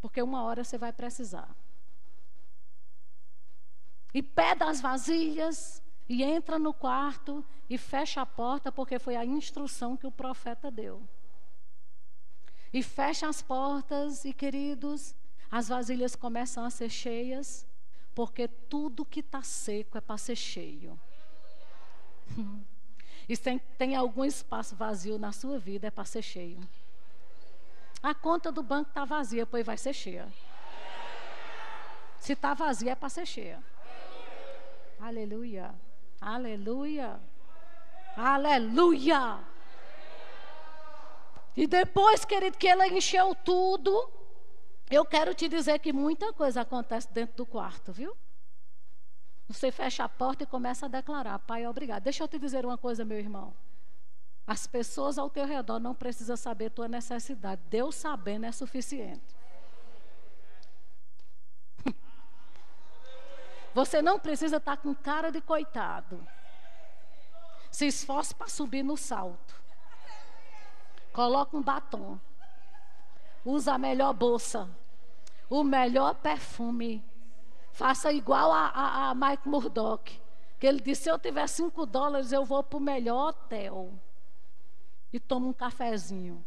[0.00, 1.48] Porque uma hora você vai precisar
[4.16, 9.26] e pega as vasilhas e entra no quarto e fecha a porta, porque foi a
[9.26, 11.06] instrução que o profeta deu.
[12.72, 15.14] E fecha as portas, e queridos,
[15.50, 17.66] as vasilhas começam a ser cheias,
[18.14, 20.98] porque tudo que está seco é para ser cheio.
[23.28, 26.60] E se tem algum espaço vazio na sua vida, é para ser cheio.
[28.00, 30.32] A conta do banco está vazia, pois vai ser cheia.
[32.20, 33.60] Se está vazia, é para ser cheia.
[34.98, 35.74] Aleluia.
[36.20, 37.20] Aleluia.
[38.16, 39.38] Aleluia.
[41.56, 44.10] E depois, querido, que ela encheu tudo,
[44.90, 48.16] eu quero te dizer que muita coisa acontece dentro do quarto, viu?
[49.48, 52.02] Você fecha a porta e começa a declarar: Pai, obrigado.
[52.02, 53.54] Deixa eu te dizer uma coisa, meu irmão.
[54.46, 57.60] As pessoas ao teu redor não precisam saber tua necessidade.
[57.68, 59.35] Deus sabendo é suficiente.
[63.76, 66.26] Você não precisa estar com cara de coitado.
[67.70, 69.54] Se esforce para subir no salto.
[71.12, 72.18] Coloca um batom.
[73.44, 74.66] Usa a melhor bolsa.
[75.50, 77.04] O melhor perfume.
[77.70, 80.22] Faça igual a, a, a Mike Murdock.
[80.58, 83.92] Que ele disse: se eu tiver cinco dólares, eu vou para o melhor hotel.
[85.12, 86.42] E tomo um cafezinho.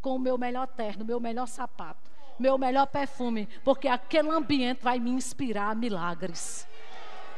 [0.00, 3.46] Com o meu melhor terno, meu melhor sapato, meu melhor perfume.
[3.64, 6.66] Porque aquele ambiente vai me inspirar milagres.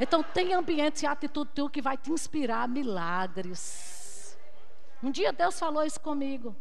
[0.00, 4.36] Então tem ambiente e atitude tua que vai te inspirar milagres.
[5.02, 6.56] Um dia Deus falou isso comigo.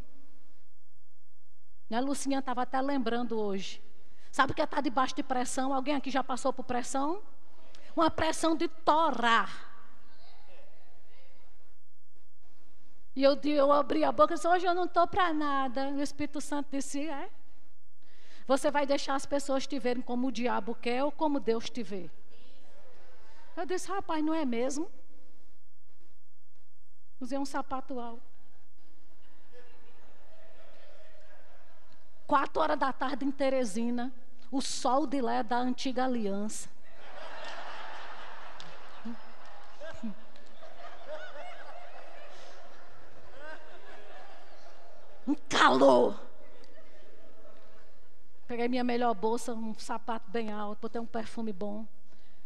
[1.92, 3.82] A Lucinha estava até lembrando hoje.
[4.32, 5.74] Sabe o que é estar tá debaixo de pressão?
[5.74, 7.22] Alguém aqui já passou por pressão?
[7.96, 9.72] Uma pressão de torar.
[13.16, 15.90] E eu, eu abri a boca e disse, hoje eu não estou para nada.
[15.90, 17.30] E o Espírito Santo disse, é.
[18.46, 21.82] Você vai deixar as pessoas te verem como o diabo quer ou como Deus te
[21.82, 22.10] vê.
[23.56, 24.92] Eu disse, rapaz, não é mesmo?
[27.20, 28.22] Usei um sapato alto.
[32.28, 34.12] Quatro horas da tarde em Teresina,
[34.52, 36.70] o sol de lá é da antiga aliança.
[45.26, 46.20] Um calor.
[48.54, 51.88] Peguei minha melhor bolsa, um sapato bem alto, botei um perfume bom.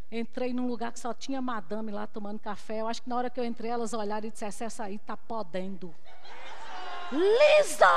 [0.10, 2.80] Entrei num lugar que só tinha madame lá tomando café.
[2.80, 5.18] Eu acho que na hora que eu entrei, elas olharam e disseram: essa aí está
[5.18, 5.94] podendo.
[7.12, 7.90] Lisa!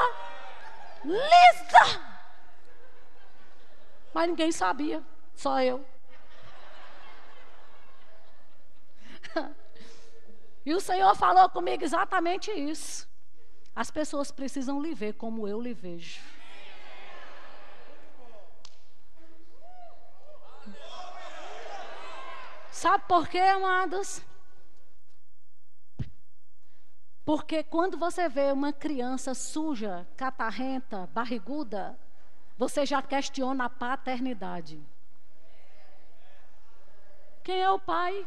[1.04, 2.00] Lisa!
[4.12, 5.00] Mas ninguém sabia,
[5.32, 5.86] só eu.
[10.66, 13.08] e o Senhor falou comigo exatamente isso.
[13.72, 16.39] As pessoas precisam lhe ver como eu lhe vejo.
[22.70, 24.22] Sabe por quê, amados?
[27.24, 31.98] Porque quando você vê uma criança suja, catarrenta, barriguda,
[32.56, 34.80] você já questiona a paternidade.
[37.42, 38.26] Quem é o pai?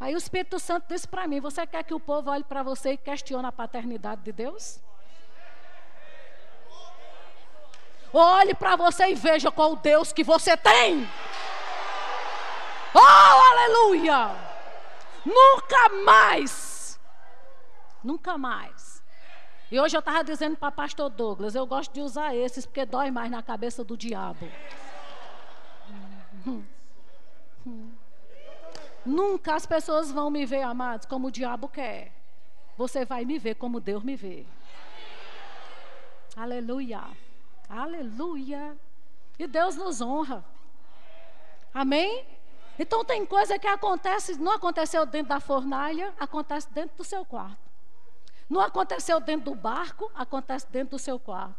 [0.00, 2.92] Aí o Espírito Santo disse para mim: Você quer que o povo olhe para você
[2.92, 4.80] e questione a paternidade de Deus?
[8.12, 11.06] Olhe para você e veja qual Deus que você tem.
[13.58, 14.36] Aleluia!
[15.26, 16.98] Nunca mais.
[18.04, 19.02] Nunca mais.
[19.70, 23.10] E hoje eu estava dizendo para pastor Douglas, eu gosto de usar esses porque dói
[23.10, 24.48] mais na cabeça do diabo.
[29.04, 32.12] Nunca as pessoas vão me ver, amados, como o diabo quer.
[32.76, 34.46] Você vai me ver como Deus me vê.
[36.36, 37.02] Aleluia.
[37.68, 38.76] Aleluia.
[39.36, 40.44] E Deus nos honra.
[41.74, 42.37] Amém?
[42.78, 47.58] Então tem coisa que acontece, não aconteceu dentro da fornalha, acontece dentro do seu quarto.
[48.48, 51.56] Não aconteceu dentro do barco, acontece dentro do seu quarto.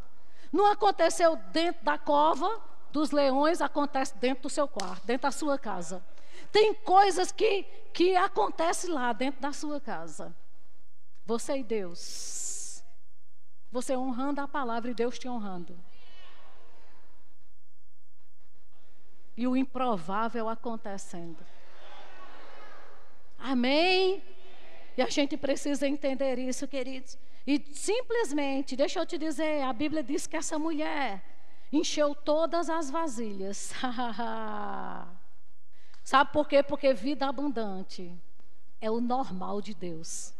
[0.52, 5.60] Não aconteceu dentro da cova dos leões, acontece dentro do seu quarto, dentro da sua
[5.60, 6.04] casa.
[6.52, 10.36] Tem coisas que, que acontecem lá dentro da sua casa.
[11.26, 12.84] Você e Deus.
[13.72, 15.78] Você honrando a palavra e Deus te honrando.
[19.40, 21.38] E o improvável acontecendo.
[23.38, 24.22] Amém?
[24.98, 27.18] E a gente precisa entender isso, queridos.
[27.48, 31.24] E simplesmente, deixa eu te dizer, a Bíblia diz que essa mulher
[31.72, 33.72] encheu todas as vasilhas.
[36.04, 36.62] Sabe por quê?
[36.62, 38.14] Porque vida abundante
[38.82, 40.34] é o normal de Deus.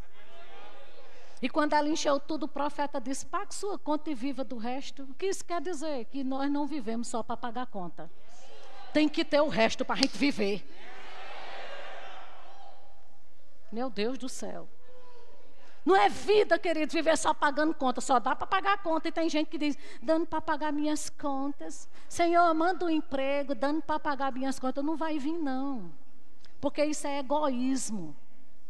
[1.42, 5.04] E quando ela encheu tudo, o profeta disse: pague sua conta e viva do resto.
[5.04, 6.04] O que isso quer dizer?
[6.12, 8.12] Que nós não vivemos só para pagar conta.
[8.94, 10.66] Tem que ter o resto para a gente viver.
[13.72, 14.68] Meu Deus do céu.
[15.86, 18.02] Não é vida, querido, viver só pagando conta.
[18.02, 19.08] Só dá para pagar a conta.
[19.08, 21.88] E tem gente que diz, dando para pagar minhas contas.
[22.08, 24.84] Senhor, manda um emprego, dando para pagar minhas contas.
[24.84, 25.92] Não vai vir, não.
[26.60, 28.16] Porque isso é egoísmo.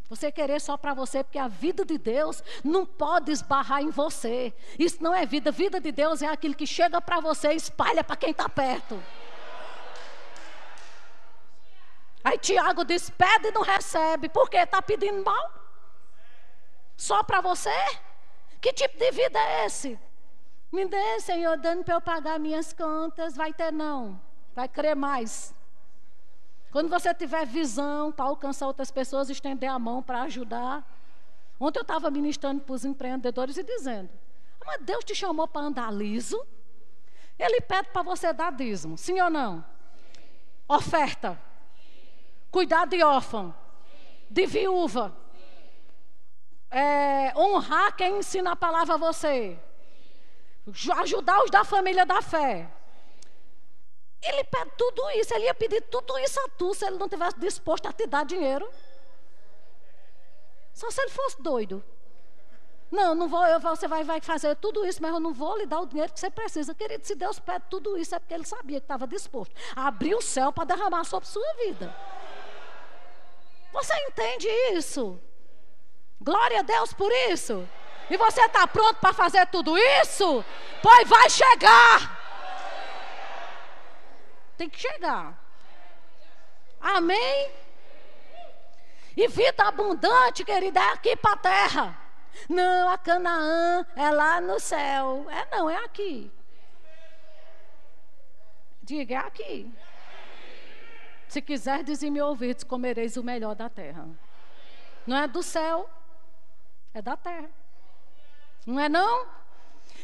[0.10, 4.54] Você querer só para você, porque a vida de Deus não pode esbarrar em você.
[4.78, 5.52] Isso não é vida.
[5.52, 9.02] Vida de Deus é aquilo que chega para você e espalha para quem está perto.
[12.24, 14.30] Aí Tiago diz: pede e não recebe.
[14.30, 14.58] Por quê?
[14.58, 15.54] Está pedindo mal?
[16.98, 17.74] Só para você?
[18.60, 19.98] Que tipo de vida é esse?
[20.72, 23.36] Me dê, Senhor, dando para eu pagar minhas contas.
[23.36, 24.20] Vai ter não.
[24.54, 25.56] Vai crer mais.
[26.72, 30.86] Quando você tiver visão para alcançar outras pessoas, estender a mão para ajudar.
[31.60, 34.10] Ontem eu estava ministrando para os empreendedores e dizendo:
[34.66, 36.46] Mas Deus te chamou para andar liso?
[37.40, 39.64] Ele pede para você dar dízimo, sim ou não?
[40.68, 41.40] Oferta.
[42.52, 43.54] Cuidar de órfão,
[44.30, 45.16] de viúva
[46.72, 49.58] é, honrar quem ensina a palavra a você,
[50.98, 52.70] ajudar os da família da fé.
[54.22, 57.40] Ele pede tudo isso, ele ia pedir tudo isso a tu se ele não tivesse
[57.40, 58.70] disposto a te dar dinheiro.
[60.74, 61.84] Só se ele fosse doido.
[62.92, 65.66] Não, não vou, eu, você vai, vai fazer tudo isso, mas eu não vou lhe
[65.66, 66.74] dar o dinheiro que você precisa.
[66.74, 70.16] Querido, se Deus pede tudo isso, é porque ele sabia que estava disposto a abrir
[70.16, 71.96] o céu para derramar sobre sua vida.
[73.72, 75.20] Você entende isso?
[76.20, 77.68] Glória a Deus por isso.
[78.10, 80.44] E você está pronto para fazer tudo isso?
[80.82, 82.18] Pois vai chegar.
[84.58, 85.38] Tem que chegar.
[86.82, 87.52] Amém?
[89.16, 92.02] E vida abundante, querida, é aqui para a terra.
[92.48, 95.26] Não, a Canaã é lá no céu.
[95.30, 96.32] É não, é aqui.
[98.82, 99.72] Diga, é aqui.
[101.30, 104.10] Se quiser dizem-me ouvidos, comereis o melhor da terra.
[105.06, 105.88] Não é do céu,
[106.92, 107.50] é da terra.
[108.66, 109.28] Não é não?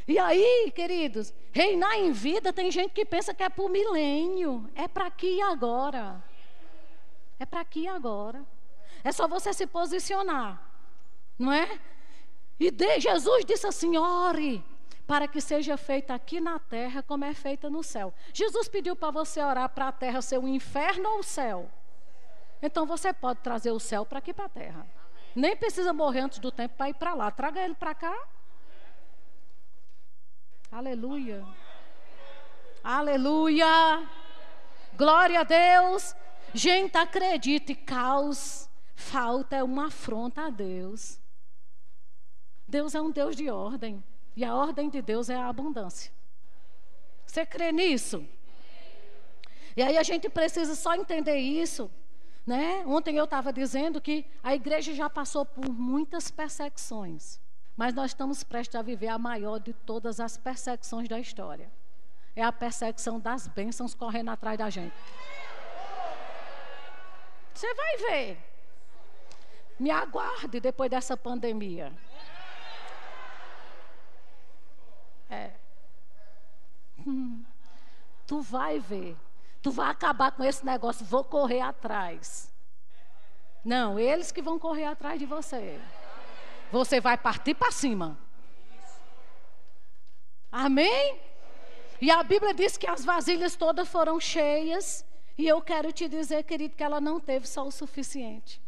[0.07, 4.69] E aí, queridos, reinar em vida tem gente que pensa que é por milênio.
[4.75, 6.23] É para aqui e agora.
[7.39, 8.45] É para aqui e agora.
[9.03, 10.61] É só você se posicionar.
[11.39, 11.79] Não é?
[12.59, 14.63] E de, Jesus disse assim: ore
[15.07, 18.13] para que seja feita aqui na terra como é feita no céu.
[18.33, 21.69] Jesus pediu para você orar para a terra ser o inferno ou o céu.
[22.61, 24.87] Então você pode trazer o céu para aqui para a terra.
[25.35, 27.29] Nem precisa morrer antes do tempo para ir para lá.
[27.29, 28.27] Traga ele para cá.
[30.71, 31.45] Aleluia.
[32.83, 34.09] Aleluia.
[34.95, 36.15] Glória a Deus.
[36.53, 41.19] Gente, acredite, caos, falta é uma afronta a Deus.
[42.67, 44.03] Deus é um Deus de ordem.
[44.35, 46.11] E a ordem de Deus é a abundância.
[47.25, 48.27] Você crê nisso?
[49.75, 51.89] E aí a gente precisa só entender isso.
[52.45, 52.83] Né?
[52.85, 57.39] Ontem eu estava dizendo que a igreja já passou por muitas perseguições,
[57.75, 61.71] mas nós estamos prestes a viver a maior de todas as perseguições da história.
[62.35, 64.93] É a perseguição das bênçãos correndo atrás da gente.
[67.53, 68.37] Você vai ver.
[69.79, 71.91] Me aguarde depois dessa pandemia.
[75.29, 75.51] É.
[78.27, 79.15] Tu vai ver.
[79.61, 82.51] Tu vai acabar com esse negócio, vou correr atrás.
[83.63, 85.79] Não, eles que vão correr atrás de você.
[86.71, 88.17] Você vai partir para cima.
[90.51, 91.19] Amém?
[91.99, 95.05] E a Bíblia diz que as vasilhas todas foram cheias.
[95.37, 98.61] E eu quero te dizer, querido, que ela não teve só o suficiente.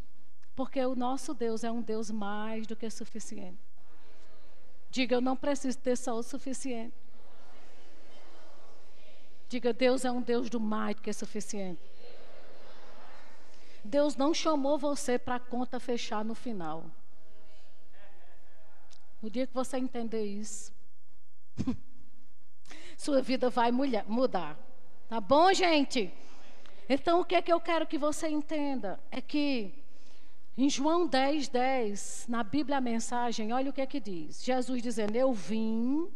[0.56, 3.67] Porque o nosso Deus é um Deus mais do que suficiente.
[4.90, 6.94] Diga, eu não preciso ter o suficiente.
[9.50, 11.82] Diga, Deus é um Deus do mais do que suficiente.
[13.84, 16.86] Deus não chamou você para a conta fechar no final.
[19.22, 20.74] No dia que você entender isso,
[22.98, 24.58] sua vida vai mudar.
[25.08, 26.14] Tá bom, gente?
[26.90, 29.00] Então, o que é que eu quero que você entenda?
[29.10, 29.74] É que
[30.58, 34.44] em João 10, 10, na Bíblia a mensagem, olha o que é que diz.
[34.44, 36.10] Jesus dizendo: Eu vim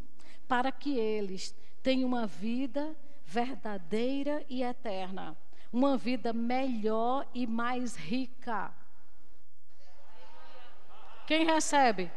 [0.48, 5.38] para que eles tenham uma vida verdadeira e eterna,
[5.72, 8.74] uma vida melhor e mais rica.
[11.28, 12.12] Quem recebe?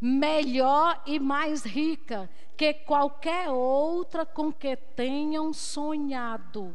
[0.00, 6.74] Melhor e mais rica que qualquer outra com que tenham sonhado.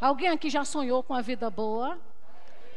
[0.00, 1.98] Alguém aqui já sonhou com a vida boa?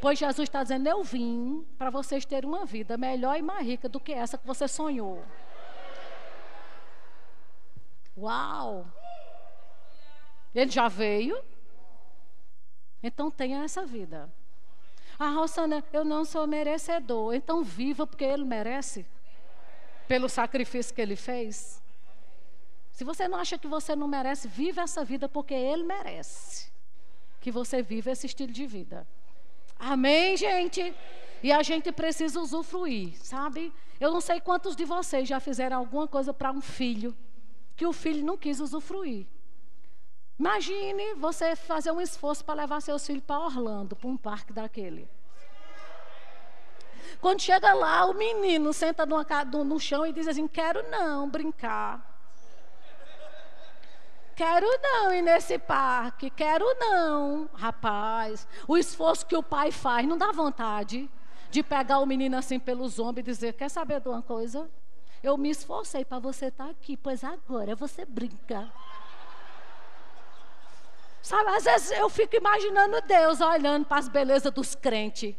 [0.01, 3.89] Pois Jesus está dizendo: Eu vim para vocês terem uma vida melhor e mais rica
[3.89, 5.23] do que essa que você sonhou.
[8.17, 8.85] Uau!
[10.55, 11.41] Ele já veio.
[13.03, 14.29] Então tenha essa vida.
[15.17, 17.33] Ah, Rosana, eu não sou merecedor.
[17.33, 19.05] Então viva porque ele merece.
[20.07, 21.81] Pelo sacrifício que ele fez.
[22.91, 26.69] Se você não acha que você não merece, viva essa vida porque ele merece.
[27.39, 29.07] Que você viva esse estilo de vida.
[29.77, 30.93] Amém, gente?
[31.41, 33.71] E a gente precisa usufruir, sabe?
[33.99, 37.15] Eu não sei quantos de vocês já fizeram alguma coisa para um filho
[37.75, 39.25] que o filho não quis usufruir.
[40.37, 45.09] Imagine você fazer um esforço para levar seus filhos para Orlando, para um parque daquele.
[47.19, 52.18] Quando chega lá, o menino senta no, chão e diz assim: Quero não brincar.
[54.39, 56.29] Quero não ir nesse parque.
[56.29, 57.49] Quero não.
[57.53, 61.11] Rapaz, o esforço que o pai faz não dá vontade
[61.51, 64.71] de pegar o menino assim pelos ombros e dizer: Quer saber de uma coisa?
[65.21, 68.71] Eu me esforcei para você estar tá aqui, pois agora você brinca.
[71.21, 75.35] Sabe, às vezes eu fico imaginando Deus olhando para as belezas dos crentes.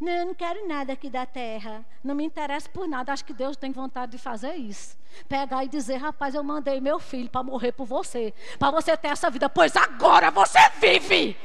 [0.00, 1.84] Não, eu não quero nada aqui da terra.
[2.04, 3.12] Não me interessa por nada.
[3.12, 4.96] Acho que Deus tem vontade de fazer isso.
[5.28, 8.32] Pegar e dizer, rapaz, eu mandei meu filho para morrer por você.
[8.58, 9.48] Para você ter essa vida.
[9.48, 11.36] Pois agora você vive.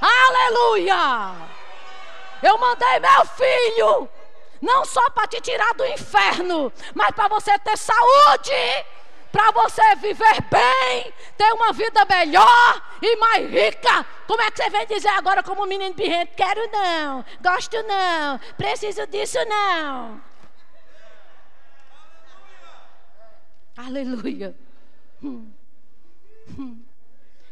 [0.00, 0.94] Aleluia!
[0.94, 1.54] Aleluia!
[2.44, 4.08] Eu mandei meu filho,
[4.60, 8.84] não só para te tirar do inferno, mas para você ter saúde,
[9.34, 14.06] para você viver bem, ter uma vida melhor e mais rica.
[14.28, 16.36] Como é que você vem dizer agora como menino birrento?
[16.36, 20.22] Quero não, gosto não, preciso disso não.
[23.76, 24.54] Aleluia.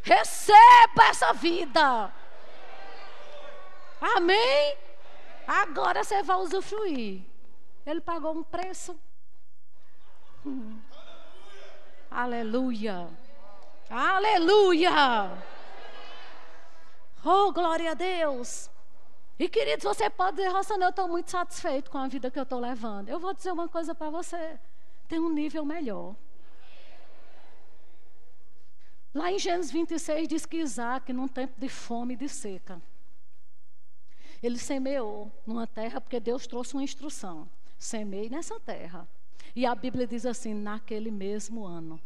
[0.05, 2.15] Receba essa vida.
[4.01, 4.77] Amém?
[5.49, 7.23] Agora você vai usufruir.
[7.85, 8.97] Ele pagou um preço.
[10.47, 10.79] Hum.
[12.15, 13.09] Aleluia.
[13.89, 15.33] Aleluia.
[17.25, 18.71] Oh, glória a Deus.
[19.39, 22.43] E queridos, você pode dizer, Rossana, eu estou muito satisfeito com a vida que eu
[22.43, 23.09] estou levando.
[23.09, 24.59] Eu vou dizer uma coisa para você.
[25.09, 26.15] Tem um nível melhor.
[29.15, 32.81] Lá em Gênesis 26 diz que Isaac, num tempo de fome e de seca,
[34.43, 37.49] ele semeou numa terra porque Deus trouxe uma instrução.
[37.79, 39.09] Semei nessa terra.
[39.55, 42.01] E a Bíblia diz assim: naquele mesmo ano.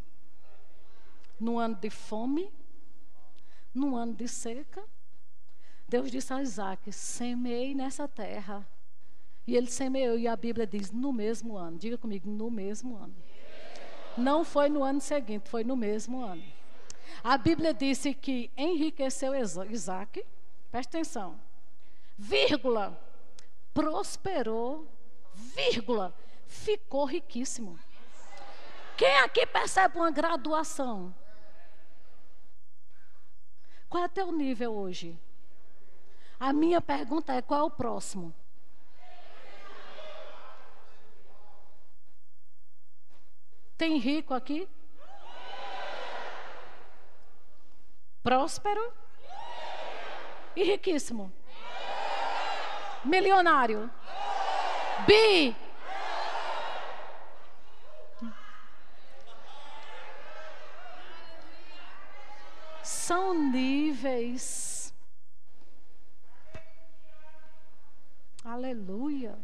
[1.39, 2.51] No ano de fome,
[3.75, 4.83] no ano de seca,
[5.89, 8.67] Deus disse a Isaac: semei nessa terra.
[9.47, 11.79] E ele semeou, e a Bíblia diz: no mesmo ano.
[11.79, 13.15] Diga comigo: no mesmo ano.
[14.17, 16.43] Não foi no ano seguinte, foi no mesmo ano.
[17.23, 19.33] A Bíblia disse que enriqueceu
[19.71, 20.25] Isaac,
[20.71, 21.39] presta atenção,
[22.17, 22.99] vírgula,
[23.73, 24.89] prosperou,
[25.35, 26.15] vírgula,
[26.47, 27.79] ficou riquíssimo.
[28.97, 31.15] Quem aqui percebe uma graduação?
[33.89, 35.19] Qual é o teu nível hoje?
[36.39, 38.35] A minha pergunta é: qual é o próximo?
[43.77, 44.67] Tem rico aqui?
[48.23, 48.93] Próspero?
[50.57, 51.31] E riquíssimo?
[53.05, 53.91] Milionário?
[55.07, 55.55] Bi?
[63.07, 64.93] São níveis.
[68.43, 69.39] Aleluia.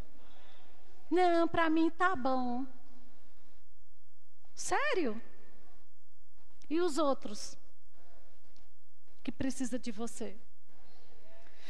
[1.09, 2.67] Não, para mim tá bom.
[4.53, 5.23] Sério?
[6.69, 7.57] E os outros?
[9.23, 10.37] Que precisa de você?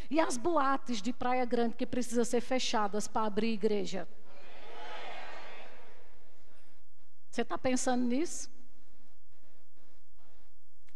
[0.08, 4.08] E as boates de Praia Grande que precisam ser fechadas para abrir igreja?
[7.28, 8.50] Você está pensando nisso?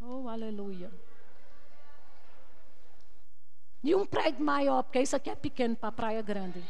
[0.09, 0.91] Oh, aleluia.
[3.83, 6.63] E um prédio maior, porque isso aqui é pequeno para Praia Grande.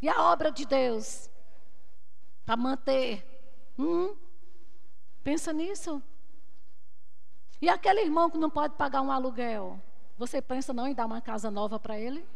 [0.00, 1.30] E a obra de Deus?
[2.44, 3.24] para manter.
[3.78, 4.14] Hum?
[5.22, 6.02] Pensa nisso.
[7.60, 9.80] E aquele irmão que não pode pagar um aluguel,
[10.18, 12.26] você pensa não em dar uma casa nova para ele?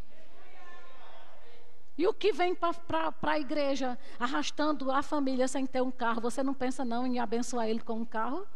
[1.99, 6.45] E o que vem para a igreja arrastando a família sem ter um carro, você
[6.45, 8.47] não pensa não em abençoar ele com um carro?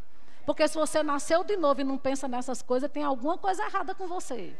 [0.46, 3.96] Porque se você nasceu de novo e não pensa nessas coisas, tem alguma coisa errada
[3.96, 4.56] com você.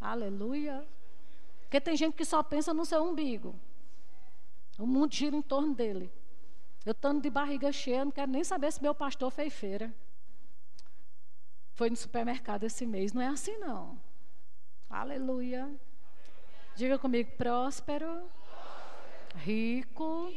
[0.00, 0.86] Aleluia.
[1.62, 3.54] Porque tem gente que só pensa no seu umbigo.
[4.78, 6.12] O mundo gira em torno dele.
[6.84, 9.92] Eu estando de barriga cheia, não quero nem saber se meu pastor fez feira.
[11.74, 13.12] Foi no supermercado esse mês.
[13.12, 13.98] Não é assim, não.
[14.88, 15.68] Aleluia.
[16.76, 18.28] Diga comigo: próspero,
[19.36, 20.30] rico,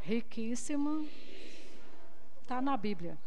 [0.00, 1.08] riquíssimo.
[2.40, 3.18] Está na Bíblia.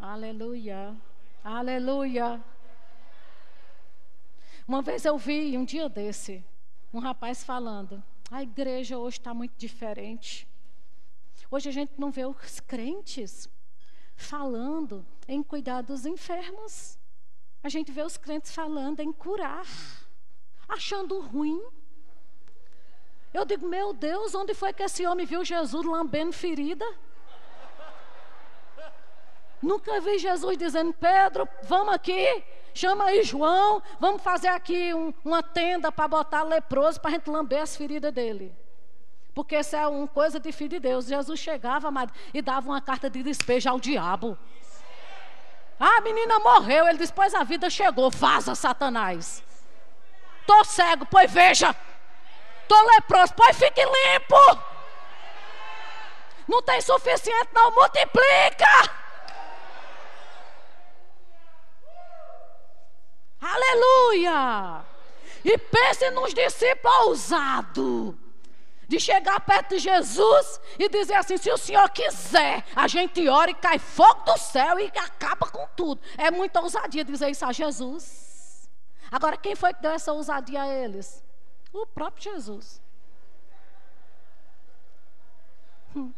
[0.00, 0.96] Aleluia.
[1.44, 2.42] Aleluia.
[4.66, 6.44] Uma vez eu vi, um dia desse,
[6.92, 10.48] um rapaz falando: a igreja hoje está muito diferente.
[11.48, 13.48] Hoje a gente não vê os crentes
[14.16, 16.95] falando em cuidar dos enfermos.
[17.66, 19.66] A gente vê os crentes falando em curar,
[20.68, 21.60] achando ruim.
[23.34, 26.86] Eu digo, meu Deus, onde foi que esse homem viu Jesus lambendo ferida?
[29.60, 35.42] Nunca vi Jesus dizendo, Pedro, vamos aqui, chama aí João, vamos fazer aqui um, uma
[35.42, 38.54] tenda para botar leproso para a gente lamber as feridas dele.
[39.34, 41.06] Porque isso é uma coisa de filho de Deus.
[41.06, 44.38] Jesus chegava amado, e dava uma carta de despejo ao diabo.
[45.78, 46.88] Ah, a menina morreu.
[46.88, 48.10] Ele disse: Pois a vida chegou.
[48.10, 49.42] Vaza, Satanás.
[50.46, 51.74] Tô cego, pois veja.
[52.68, 54.60] Tô leproso, pois fique limpo.
[56.48, 57.70] Não tem suficiente, não.
[57.72, 58.66] Multiplica.
[63.40, 64.84] Aleluia!
[65.44, 68.14] E pense nos discípulos ousados.
[68.88, 73.50] De chegar perto de Jesus e dizer assim: se o Senhor quiser, a gente ora
[73.50, 76.00] e cai fogo do céu e acaba com tudo.
[76.16, 78.68] É muita ousadia dizer isso a Jesus.
[79.10, 81.24] Agora, quem foi que deu essa ousadia a eles?
[81.72, 82.80] O próprio Jesus.
[85.94, 86.12] Hum.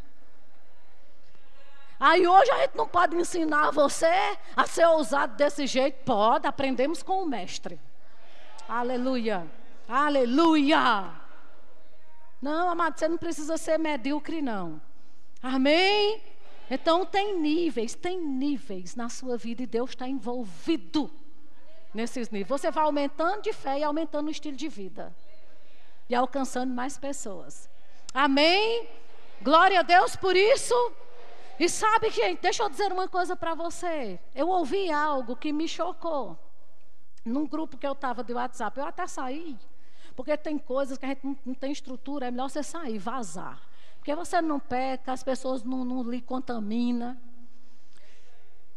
[2.00, 6.04] Aí hoje a gente não pode ensinar você a ser ousado desse jeito.
[6.04, 7.80] Pode, aprendemos com o mestre.
[8.68, 9.46] Aleluia.
[9.88, 11.27] Aleluia.
[12.40, 14.80] Não, amado, você não precisa ser medíocre, não.
[15.42, 16.22] Amém?
[16.70, 21.10] Então tem níveis, tem níveis na sua vida e Deus está envolvido
[21.92, 22.48] nesses níveis.
[22.48, 25.14] Você vai aumentando de fé e aumentando o estilo de vida.
[26.08, 27.68] E alcançando mais pessoas.
[28.14, 28.88] Amém?
[29.42, 30.74] Glória a Deus por isso.
[31.58, 34.20] E sabe, gente, deixa eu dizer uma coisa para você.
[34.34, 36.38] Eu ouvi algo que me chocou.
[37.24, 39.58] Num grupo que eu estava de WhatsApp, eu até saí.
[40.18, 43.62] Porque tem coisas que a gente não, tem estrutura, é melhor você sair, vazar.
[43.98, 47.16] Porque você não peca, as pessoas não, não lhe contaminam.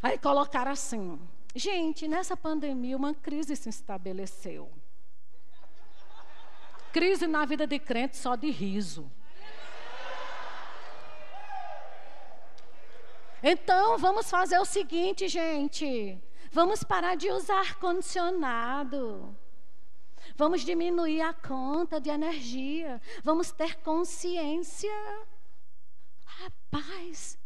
[0.04, 1.20] Aí colocaram assim:
[1.56, 4.72] gente, nessa pandemia uma crise se estabeleceu.
[6.94, 9.12] Crise na vida de crente só de riso.
[13.42, 16.22] Então, vamos fazer o seguinte, gente.
[16.52, 19.36] Vamos parar de usar ar-condicionado.
[20.42, 23.00] Vamos diminuir a conta de energia.
[23.24, 24.89] Vamos ter consciência.
[26.26, 27.38] Rapaz,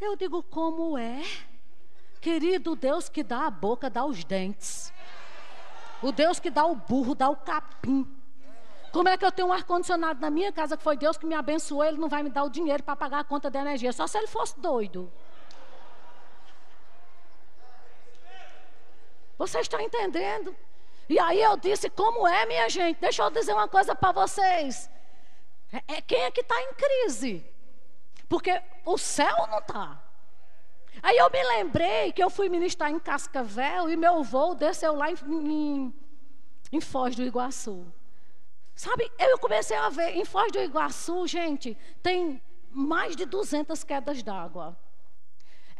[0.00, 1.24] eu digo como é.
[2.20, 4.92] Querido Deus que dá a boca, dá os dentes.
[6.00, 8.06] O Deus que dá o burro, dá o capim.
[8.92, 11.34] Como é que eu tenho um ar-condicionado na minha casa que foi Deus que me
[11.34, 14.06] abençoou, ele não vai me dar o dinheiro para pagar a conta de energia, só
[14.06, 15.12] se ele fosse doido.
[19.36, 20.54] Você está entendendo?
[21.08, 23.00] E aí eu disse, como é, minha gente?
[23.00, 24.90] Deixa eu dizer uma coisa para vocês.
[25.72, 27.44] É, é, quem é que está em crise?
[28.28, 30.02] Porque o céu não está.
[31.02, 35.10] Aí eu me lembrei que eu fui ministrar em Cascavel e meu voo desceu lá
[35.10, 35.94] em, em,
[36.72, 37.86] em Foz do Iguaçu.
[38.74, 42.40] Sabe, eu comecei a ver, em Foz do Iguaçu, gente, tem
[42.70, 44.78] mais de 200 quedas d'água.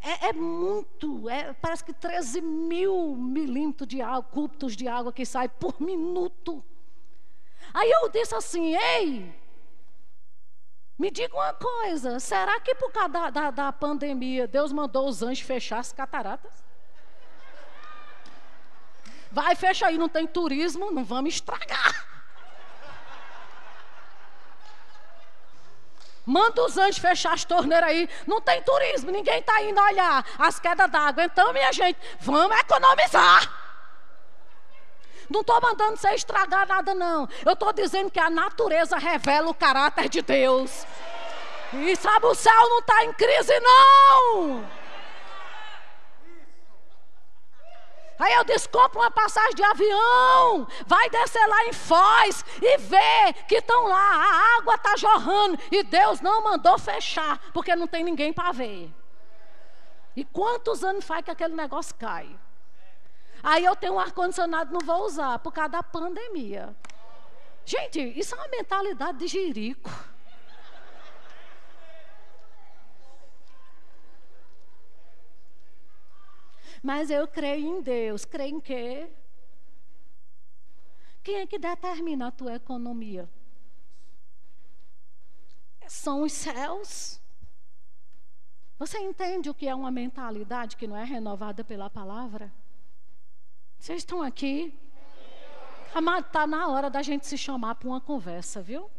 [0.02, 5.24] É, é, muito, é, parece que 13 mil milímetros de água, cúbitos de água que
[5.24, 6.62] sai por minuto.
[7.72, 9.32] Aí eu disse assim, ei,
[10.98, 15.22] me diga uma coisa, será que por causa da, da, da pandemia Deus mandou os
[15.22, 16.64] anjos fechar as cataratas?
[19.30, 22.11] Vai, fecha aí, não tem turismo, não vamos estragar.
[26.24, 28.08] Manda os anjos fechar as torneiras aí.
[28.26, 31.24] Não tem turismo, ninguém está indo olhar as quedas d'água.
[31.24, 33.50] Então, minha gente, vamos economizar.
[35.28, 37.28] Não estou mandando você estragar nada, não.
[37.44, 40.86] Eu estou dizendo que a natureza revela o caráter de Deus.
[41.72, 44.81] E sabe, o céu não está em crise, não.
[48.22, 53.32] Aí eu disse: compra uma passagem de avião, vai descer lá em Foz e vê
[53.48, 58.04] que estão lá, a água está jorrando e Deus não mandou fechar, porque não tem
[58.04, 58.94] ninguém para ver.
[60.14, 62.28] E quantos anos faz que aquele negócio cai?
[63.42, 66.76] Aí eu tenho um ar-condicionado, não vou usar, por causa da pandemia.
[67.64, 69.90] Gente, isso é uma mentalidade de jirico.
[76.82, 78.24] Mas eu creio em Deus.
[78.24, 79.08] Creio em quê?
[81.22, 83.30] Quem é que determina a tua economia?
[85.86, 87.20] São os céus.
[88.78, 92.52] Você entende o que é uma mentalidade que não é renovada pela palavra?
[93.78, 94.76] Vocês estão aqui?
[95.94, 98.90] Amado, está na hora da gente se chamar para uma conversa, viu?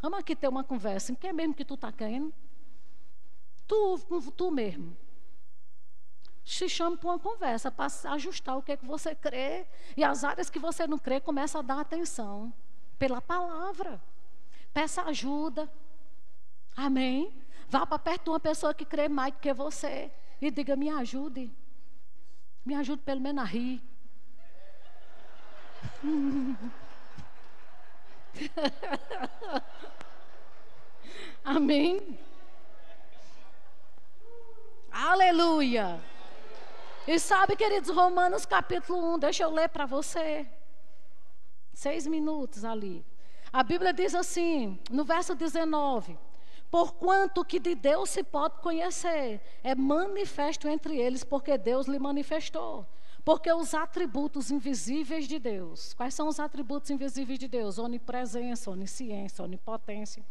[0.00, 1.12] Vamos aqui ter uma conversa.
[1.12, 2.34] Em que é mesmo que tu está querendo?
[3.68, 3.98] Tu,
[4.36, 4.96] tu mesmo
[6.44, 9.66] te chame para uma conversa, para ajustar o que, é que você crê.
[9.96, 12.52] E as áreas que você não crê, começa a dar atenção.
[12.98, 14.00] Pela palavra.
[14.72, 15.70] Peça ajuda.
[16.76, 17.32] Amém?
[17.68, 20.10] Vá para perto de uma pessoa que crê mais do que você.
[20.40, 21.54] E diga, me ajude.
[22.64, 23.82] Me ajude pelo menos a rir.
[31.44, 32.18] Amém?
[34.90, 36.00] Aleluia.
[37.12, 40.46] E sabe, queridos, Romanos capítulo 1, deixa eu ler para você.
[41.74, 43.04] Seis minutos ali.
[43.52, 46.16] A Bíblia diz assim, no verso 19:
[46.70, 52.86] Porquanto que de Deus se pode conhecer, é manifesto entre eles, porque Deus lhe manifestou.
[53.24, 57.76] Porque os atributos invisíveis de Deus, quais são os atributos invisíveis de Deus?
[57.76, 60.24] Onipresença, onisciência, onipotência.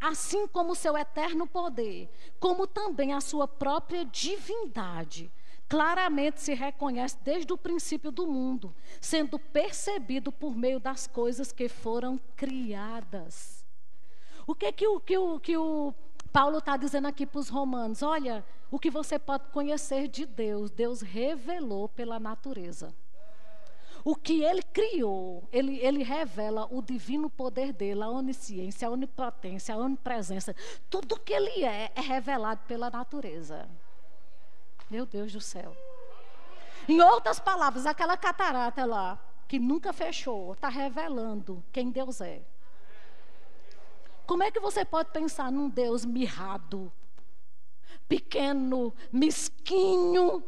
[0.00, 2.08] Assim como o seu eterno poder,
[2.40, 5.30] como também a sua própria divindade
[5.68, 11.68] claramente se reconhece desde o princípio do mundo, sendo percebido por meio das coisas que
[11.68, 13.64] foram criadas.
[14.46, 15.94] O que que o, que o, que o
[16.32, 18.02] Paulo está dizendo aqui para os romanos?
[18.02, 22.94] Olha, o que você pode conhecer de Deus, Deus revelou pela natureza.
[24.04, 29.74] O que ele criou, ele, ele revela o divino poder dele, a onisciência, a onipotência,
[29.74, 30.54] a onipresença.
[30.90, 33.66] Tudo que ele é, é revelado pela natureza.
[34.94, 35.76] Meu Deus do céu.
[36.88, 39.18] Em outras palavras, aquela catarata lá,
[39.48, 42.42] que nunca fechou, está revelando quem Deus é.
[44.24, 46.92] Como é que você pode pensar num Deus mirrado,
[48.08, 50.44] pequeno, mesquinho,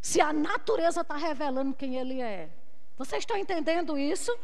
[0.00, 2.50] se a natureza está revelando quem Ele é?
[2.98, 4.36] Vocês estão entendendo isso?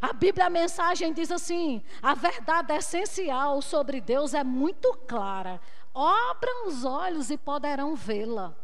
[0.00, 5.60] A Bíblia, a mensagem diz assim: a verdade essencial sobre Deus é muito clara
[5.94, 8.54] abram os olhos e poderão vê-la.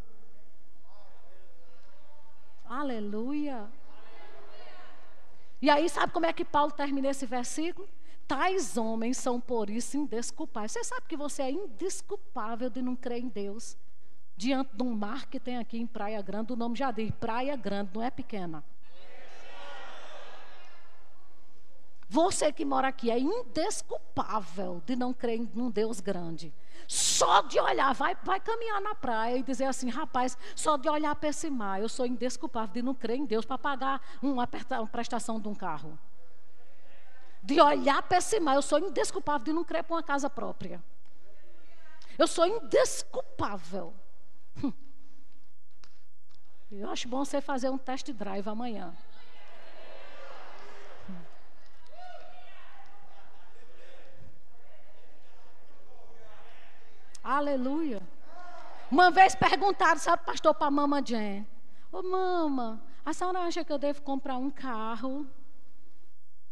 [2.64, 3.68] Aleluia.
[5.62, 7.88] E aí, sabe como é que Paulo termina esse versículo?
[8.26, 10.72] Tais homens são por isso indesculpáveis.
[10.72, 13.76] Você sabe que você é indesculpável de não crer em Deus.
[14.36, 17.56] Diante de um mar que tem aqui em Praia Grande, o nome já diz Praia
[17.56, 18.64] Grande, não é pequena.
[22.10, 26.52] Você que mora aqui é indesculpável de não crer num Deus grande.
[26.88, 31.14] Só de olhar, vai, vai caminhar na praia e dizer assim, rapaz, só de olhar
[31.14, 35.38] para esse mar, eu sou indesculpável de não crer em Deus para pagar uma, prestação
[35.38, 35.96] de um carro.
[37.44, 40.82] De olhar para esse mar, eu sou indesculpável de não crer para uma casa própria.
[42.18, 43.94] Eu sou indesculpável.
[44.64, 44.72] Hum.
[46.72, 48.92] Eu acho bom você fazer um test drive amanhã.
[57.22, 58.00] Aleluia.
[58.90, 61.46] Uma vez perguntaram, sabe, pastor, para a mama Jen:
[61.92, 65.26] Ô oh, mama, a senhora acha que eu devo comprar um carro?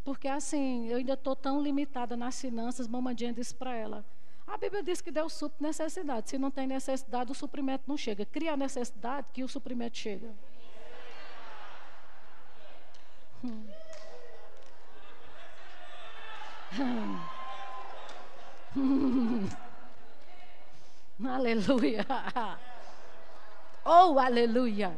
[0.05, 2.87] Porque assim, eu ainda estou tão limitada nas finanças.
[2.87, 4.05] Mama Jen disse para ela:
[4.47, 6.31] A Bíblia diz que Deus supre necessidade.
[6.31, 8.25] Se não tem necessidade, o suprimento não chega.
[8.25, 10.35] Cria a necessidade que o suprimento chega.
[13.45, 13.67] Hum.
[18.77, 19.49] Hum.
[21.27, 22.07] Aleluia.
[23.85, 24.97] Oh, aleluia.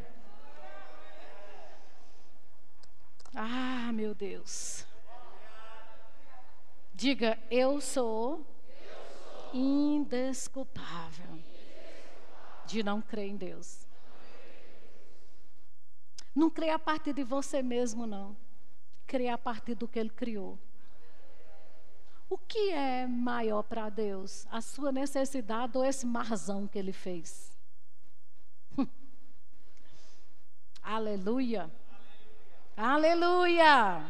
[3.34, 4.84] Ah, meu Deus.
[6.92, 8.44] Diga, eu sou
[9.54, 11.38] indesculpável
[12.66, 13.86] de não crer em Deus.
[16.34, 18.36] Não creia a partir de você mesmo, não.
[19.06, 20.58] Creia a partir do que Ele criou.
[22.30, 24.46] O que é maior para Deus?
[24.52, 27.52] A sua necessidade ou esse marzão que ele fez?
[30.80, 31.68] Aleluia.
[32.76, 34.00] Aleluia.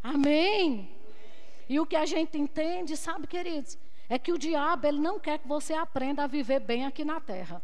[0.00, 0.96] Amém.
[1.68, 3.76] E o que a gente entende, sabe, queridos,
[4.08, 7.20] é que o diabo ele não quer que você aprenda a viver bem aqui na
[7.20, 7.60] terra.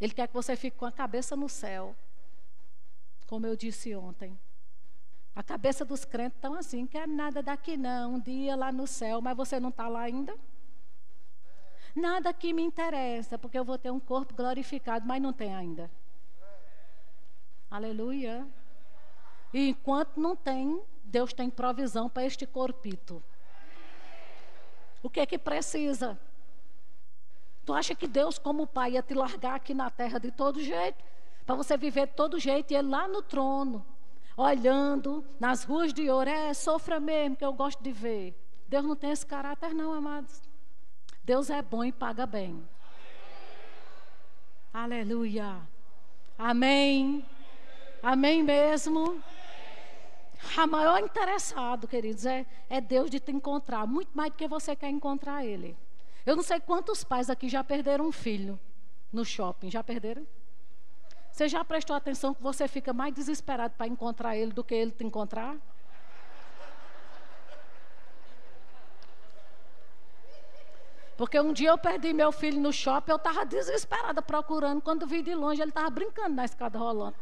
[0.00, 1.94] Ele quer que você fique com a cabeça no céu,
[3.26, 4.38] como eu disse ontem.
[5.34, 9.20] A cabeça dos crentes estão assim, quer nada daqui não, um dia lá no céu,
[9.20, 10.36] mas você não está lá ainda?
[11.94, 15.90] Nada aqui me interessa, porque eu vou ter um corpo glorificado, mas não tem ainda.
[17.70, 18.46] Aleluia.
[19.52, 23.22] E enquanto não tem, Deus tem provisão para este corpito.
[25.02, 26.18] O que é que precisa?
[27.64, 31.02] Tu acha que Deus, como Pai, ia te largar aqui na terra de todo jeito?
[31.44, 33.84] Para você viver de todo jeito e Ele lá no trono,
[34.36, 36.28] olhando nas ruas de ouro.
[36.28, 38.34] É, sofra mesmo, que eu gosto de ver.
[38.68, 40.42] Deus não tem esse caráter, não, amados.
[41.22, 42.62] Deus é bom e paga bem.
[44.72, 45.56] Aleluia.
[46.38, 47.24] Amém.
[48.02, 49.22] Amém mesmo.
[50.56, 53.86] A maior interessado, queridos, é, é Deus de te encontrar.
[53.86, 55.76] Muito mais do que você quer encontrar Ele.
[56.26, 58.58] Eu não sei quantos pais aqui já perderam um filho
[59.12, 59.70] no shopping.
[59.70, 60.26] Já perderam?
[61.34, 64.92] Você já prestou atenção que você fica mais desesperado para encontrar ele do que ele
[64.92, 65.56] te encontrar?
[71.16, 74.80] Porque um dia eu perdi meu filho no shopping, eu estava desesperada procurando.
[74.80, 77.16] Quando vi de longe, ele estava brincando na escada rolando.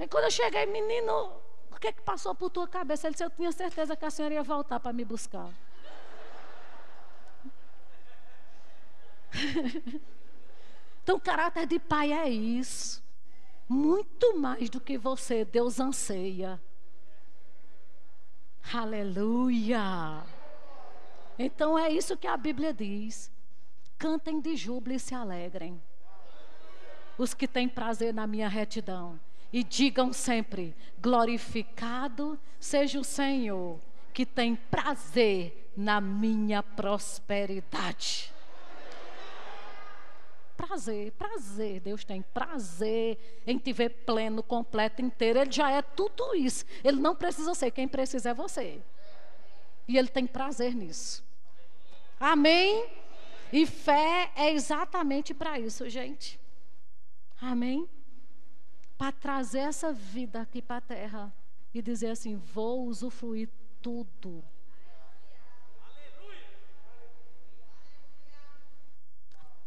[0.00, 1.30] E quando eu cheguei, menino,
[1.70, 3.06] o que, que passou por tua cabeça?
[3.06, 5.48] Ele disse, eu tinha certeza que a senhora ia voltar para me buscar.
[11.02, 13.02] então, caráter de pai é isso.
[13.68, 16.60] Muito mais do que você, Deus anseia.
[18.72, 20.24] Aleluia.
[21.38, 23.30] Então é isso que a Bíblia diz.
[23.96, 25.80] Cantem de júbilo e se alegrem.
[27.16, 29.18] Os que têm prazer na minha retidão.
[29.52, 33.80] E digam sempre: glorificado seja o Senhor,
[34.12, 38.32] que tem prazer na minha prosperidade
[40.60, 41.80] prazer, prazer.
[41.80, 45.38] Deus tem prazer em te ver pleno, completo, inteiro.
[45.38, 46.64] Ele já é tudo isso.
[46.84, 48.82] Ele não precisa ser, quem precisa é você.
[49.88, 51.24] E ele tem prazer nisso.
[52.18, 52.88] Amém?
[53.52, 56.38] E fé é exatamente para isso, gente.
[57.40, 57.88] Amém?
[58.96, 61.32] Para trazer essa vida aqui para a terra
[61.72, 63.48] e dizer assim: vou usufruir
[63.80, 64.44] tudo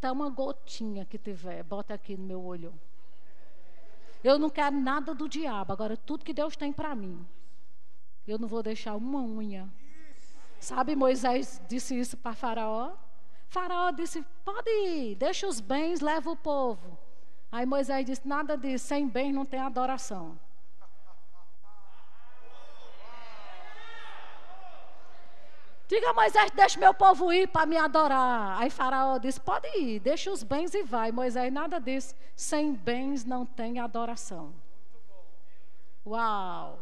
[0.03, 2.73] até uma gotinha que tiver, bota aqui no meu olho.
[4.21, 7.25] Eu não quero nada do diabo, agora tudo que Deus tem para mim.
[8.27, 9.69] Eu não vou deixar uma unha.
[10.59, 12.91] Sabe, Moisés disse isso para Faraó?
[13.47, 16.97] Faraó disse: Pode ir, deixa os bens, leva o povo.
[17.49, 20.37] Aí Moisés disse: Nada disso, sem bens não tem adoração.
[25.87, 28.59] Diga Moisés, deixa meu povo ir para me adorar.
[28.59, 31.11] Aí Faraó disse: Pode ir, deixa os bens e vai.
[31.11, 34.53] Moisés nada disse: Sem bens não tem adoração.
[36.05, 36.79] Uau!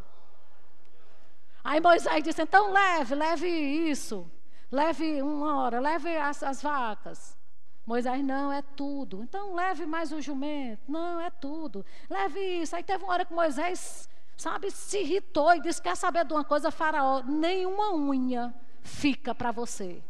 [1.63, 4.29] Aí Moisés disse: então leve, leve isso.
[4.71, 7.37] Leve uma hora, leve as, as vacas.
[7.85, 9.23] Moisés, não, é tudo.
[9.23, 10.81] Então leve mais o jumento.
[10.87, 11.85] Não, é tudo.
[12.09, 12.75] Leve isso.
[12.75, 16.43] Aí teve uma hora que Moisés, sabe, se irritou e disse: Quer saber de uma
[16.43, 17.21] coisa, Faraó?
[17.23, 20.01] Nenhuma unha fica para você.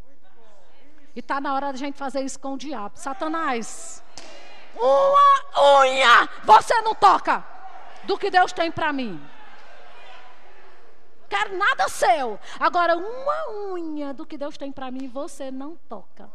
[1.15, 2.97] E está na hora da gente fazer isso com o diabo.
[2.97, 4.03] Satanás,
[4.75, 7.45] uma unha você não toca
[8.03, 9.21] do que Deus tem para mim.
[11.29, 12.39] Quero nada seu.
[12.59, 16.29] Agora, uma unha do que Deus tem para mim, você não toca.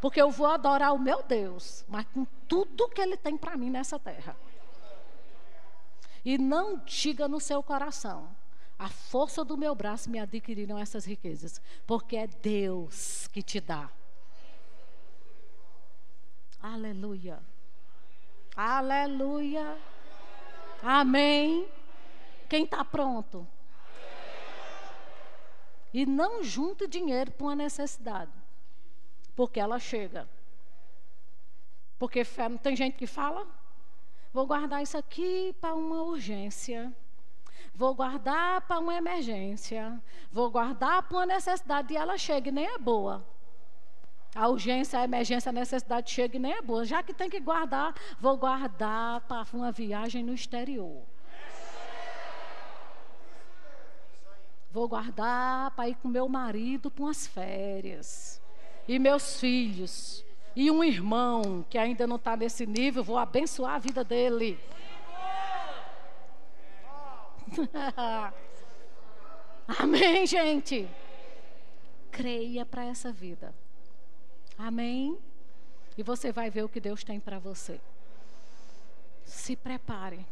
[0.00, 3.68] Porque eu vou adorar o meu Deus, mas com tudo que Ele tem para mim
[3.68, 4.36] nessa terra.
[6.24, 8.28] E não diga no seu coração,
[8.80, 13.90] a força do meu braço me adquiriram essas riquezas, porque é Deus que te dá.
[16.62, 17.42] Aleluia.
[18.56, 19.76] Aleluia.
[20.82, 21.68] Amém.
[22.48, 23.46] Quem está pronto?
[25.92, 28.32] E não junte dinheiro para uma necessidade,
[29.36, 30.26] porque ela chega.
[31.98, 32.22] Porque
[32.62, 33.46] tem gente que fala:
[34.32, 36.90] vou guardar isso aqui para uma urgência.
[37.80, 39.98] Vou guardar para uma emergência.
[40.30, 41.94] Vou guardar para uma necessidade.
[41.94, 43.26] E ela chega e nem é boa.
[44.34, 46.84] A urgência, a emergência, a necessidade chega e nem é boa.
[46.84, 51.02] Já que tem que guardar, vou guardar para uma viagem no exterior.
[54.70, 58.42] Vou guardar para ir com meu marido para umas férias.
[58.86, 60.22] E meus filhos.
[60.54, 64.60] E um irmão que ainda não está nesse nível, vou abençoar a vida dele.
[69.78, 70.88] Amém, gente?
[72.10, 73.54] Creia para essa vida.
[74.58, 75.16] Amém?
[75.96, 77.80] E você vai ver o que Deus tem para você.
[79.24, 80.26] Se prepare.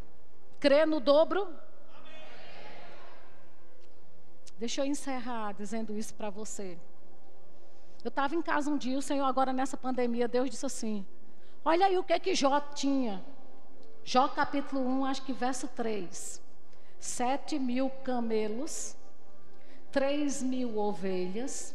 [0.61, 1.49] Crê no dobro?
[4.59, 6.77] Deixa eu encerrar dizendo isso para você.
[8.03, 11.07] Eu estava em casa um dia, o Senhor, agora nessa pandemia, Deus disse assim:
[11.64, 13.25] Olha aí o que que Jó tinha.
[14.05, 16.47] Jó capítulo 1, acho que verso 3
[16.99, 18.96] sete mil camelos,
[19.90, 21.74] três mil ovelhas.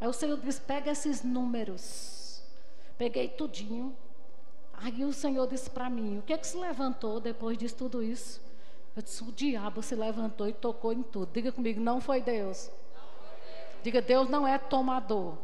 [0.00, 2.42] Aí o Senhor diz: pega esses números.
[2.98, 3.96] Peguei tudinho.
[4.74, 8.02] Aí o Senhor disse para mim: o que é que se levantou depois disso tudo
[8.02, 8.40] isso?
[8.94, 11.30] Eu disse: o diabo se levantou e tocou em tudo.
[11.32, 12.70] Diga comigo: não foi Deus.
[13.82, 15.34] Diga: Deus não é tomador.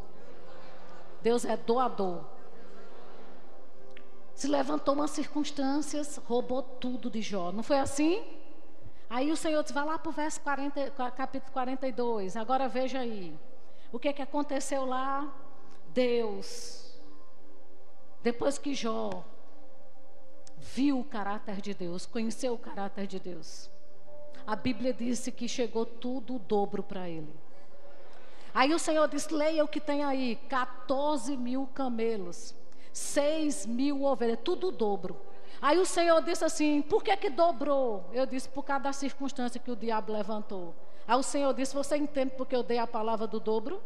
[1.23, 2.25] Deus é doador.
[4.35, 7.53] Se levantou umas circunstâncias, roubou tudo de Jó.
[7.53, 8.25] Não foi assim?
[9.13, 12.35] Aí o Senhor diz, vai lá para o verso 40, capítulo 42.
[12.35, 13.39] Agora veja aí.
[13.93, 15.31] O que, é que aconteceu lá?
[15.89, 16.99] Deus,
[18.23, 19.23] depois que Jó
[20.57, 23.71] viu o caráter de Deus, conheceu o caráter de Deus,
[24.47, 27.35] a Bíblia disse que chegou tudo o dobro para ele.
[28.55, 32.55] Aí o Senhor disse: leia o que tem aí: 14 mil camelos,
[32.95, 35.21] 6 mil ovelhas, tudo o dobro.
[35.63, 38.05] Aí o Senhor disse assim: por que que dobrou?
[38.13, 40.75] Eu disse: por causa da circunstância que o diabo levantou.
[41.07, 43.81] Aí o Senhor disse: você entende porque eu dei a palavra do dobro?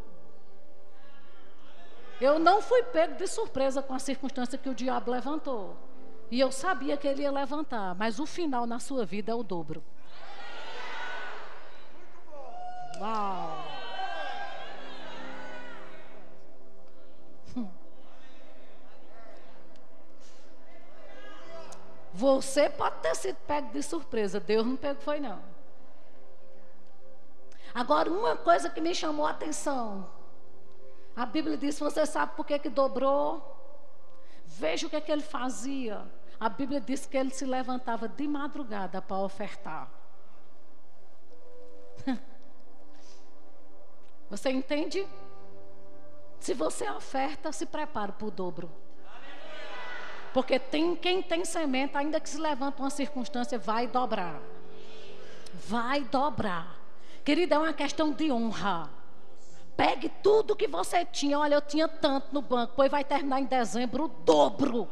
[2.19, 5.77] Eu não fui pego de surpresa com a circunstância que o diabo levantou.
[6.31, 9.43] E eu sabia que ele ia levantar, mas o final na sua vida é o
[9.43, 9.83] dobro.
[12.99, 13.56] Uau!
[22.17, 25.39] Você pode ter sido pego de surpresa, Deus não pegou, foi não.
[27.75, 30.09] Agora, uma coisa que me chamou a atenção.
[31.15, 33.55] A Bíblia diz: você sabe por que, que dobrou?
[34.47, 36.03] Veja o que, que ele fazia.
[36.39, 39.87] A Bíblia diz que ele se levantava de madrugada para ofertar.
[44.27, 45.07] Você entende?
[46.39, 48.71] Se você oferta, se prepara para o dobro.
[50.37, 54.39] Porque tem, quem tem semente, ainda que se levanta uma circunstância, vai dobrar.
[55.67, 56.75] Vai dobrar.
[57.25, 58.87] Querida, é uma questão de honra.
[59.75, 61.39] Pegue tudo que você tinha.
[61.39, 64.87] Olha, eu tinha tanto no banco, pois vai terminar em dezembro o dobro.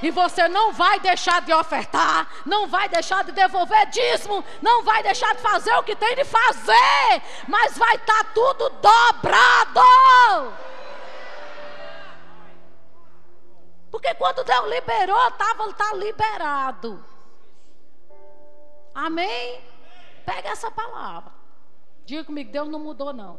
[0.00, 5.02] E você não vai deixar de ofertar, não vai deixar de devolver dízimo, não vai
[5.02, 10.54] deixar de fazer o que tem de fazer, mas vai estar tá tudo dobrado.
[13.94, 17.04] Porque quando Deus liberou, estava tá liberado.
[18.92, 19.60] Amém?
[20.26, 21.30] Pega essa palavra.
[22.04, 23.38] Diga comigo, Deus não mudou, não.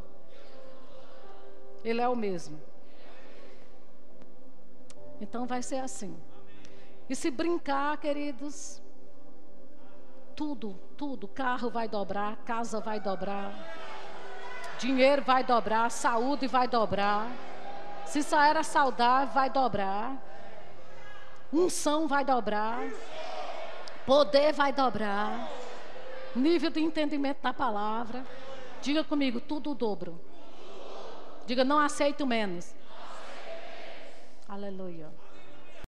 [1.84, 2.58] Ele é o mesmo.
[5.20, 6.18] Então vai ser assim.
[7.10, 8.82] E se brincar, queridos,
[10.38, 11.28] tudo, tudo.
[11.28, 13.52] Carro vai dobrar, casa vai dobrar,
[14.80, 17.28] dinheiro vai dobrar, saúde vai dobrar.
[18.06, 20.34] Se só era saudável, vai dobrar.
[21.56, 22.84] Unção vai dobrar.
[24.06, 25.50] Poder vai dobrar.
[26.36, 28.26] Nível de entendimento da palavra.
[28.82, 30.20] Diga comigo, tudo dobro.
[31.48, 32.76] Diga, não aceito menos.
[34.50, 35.10] Aleluia.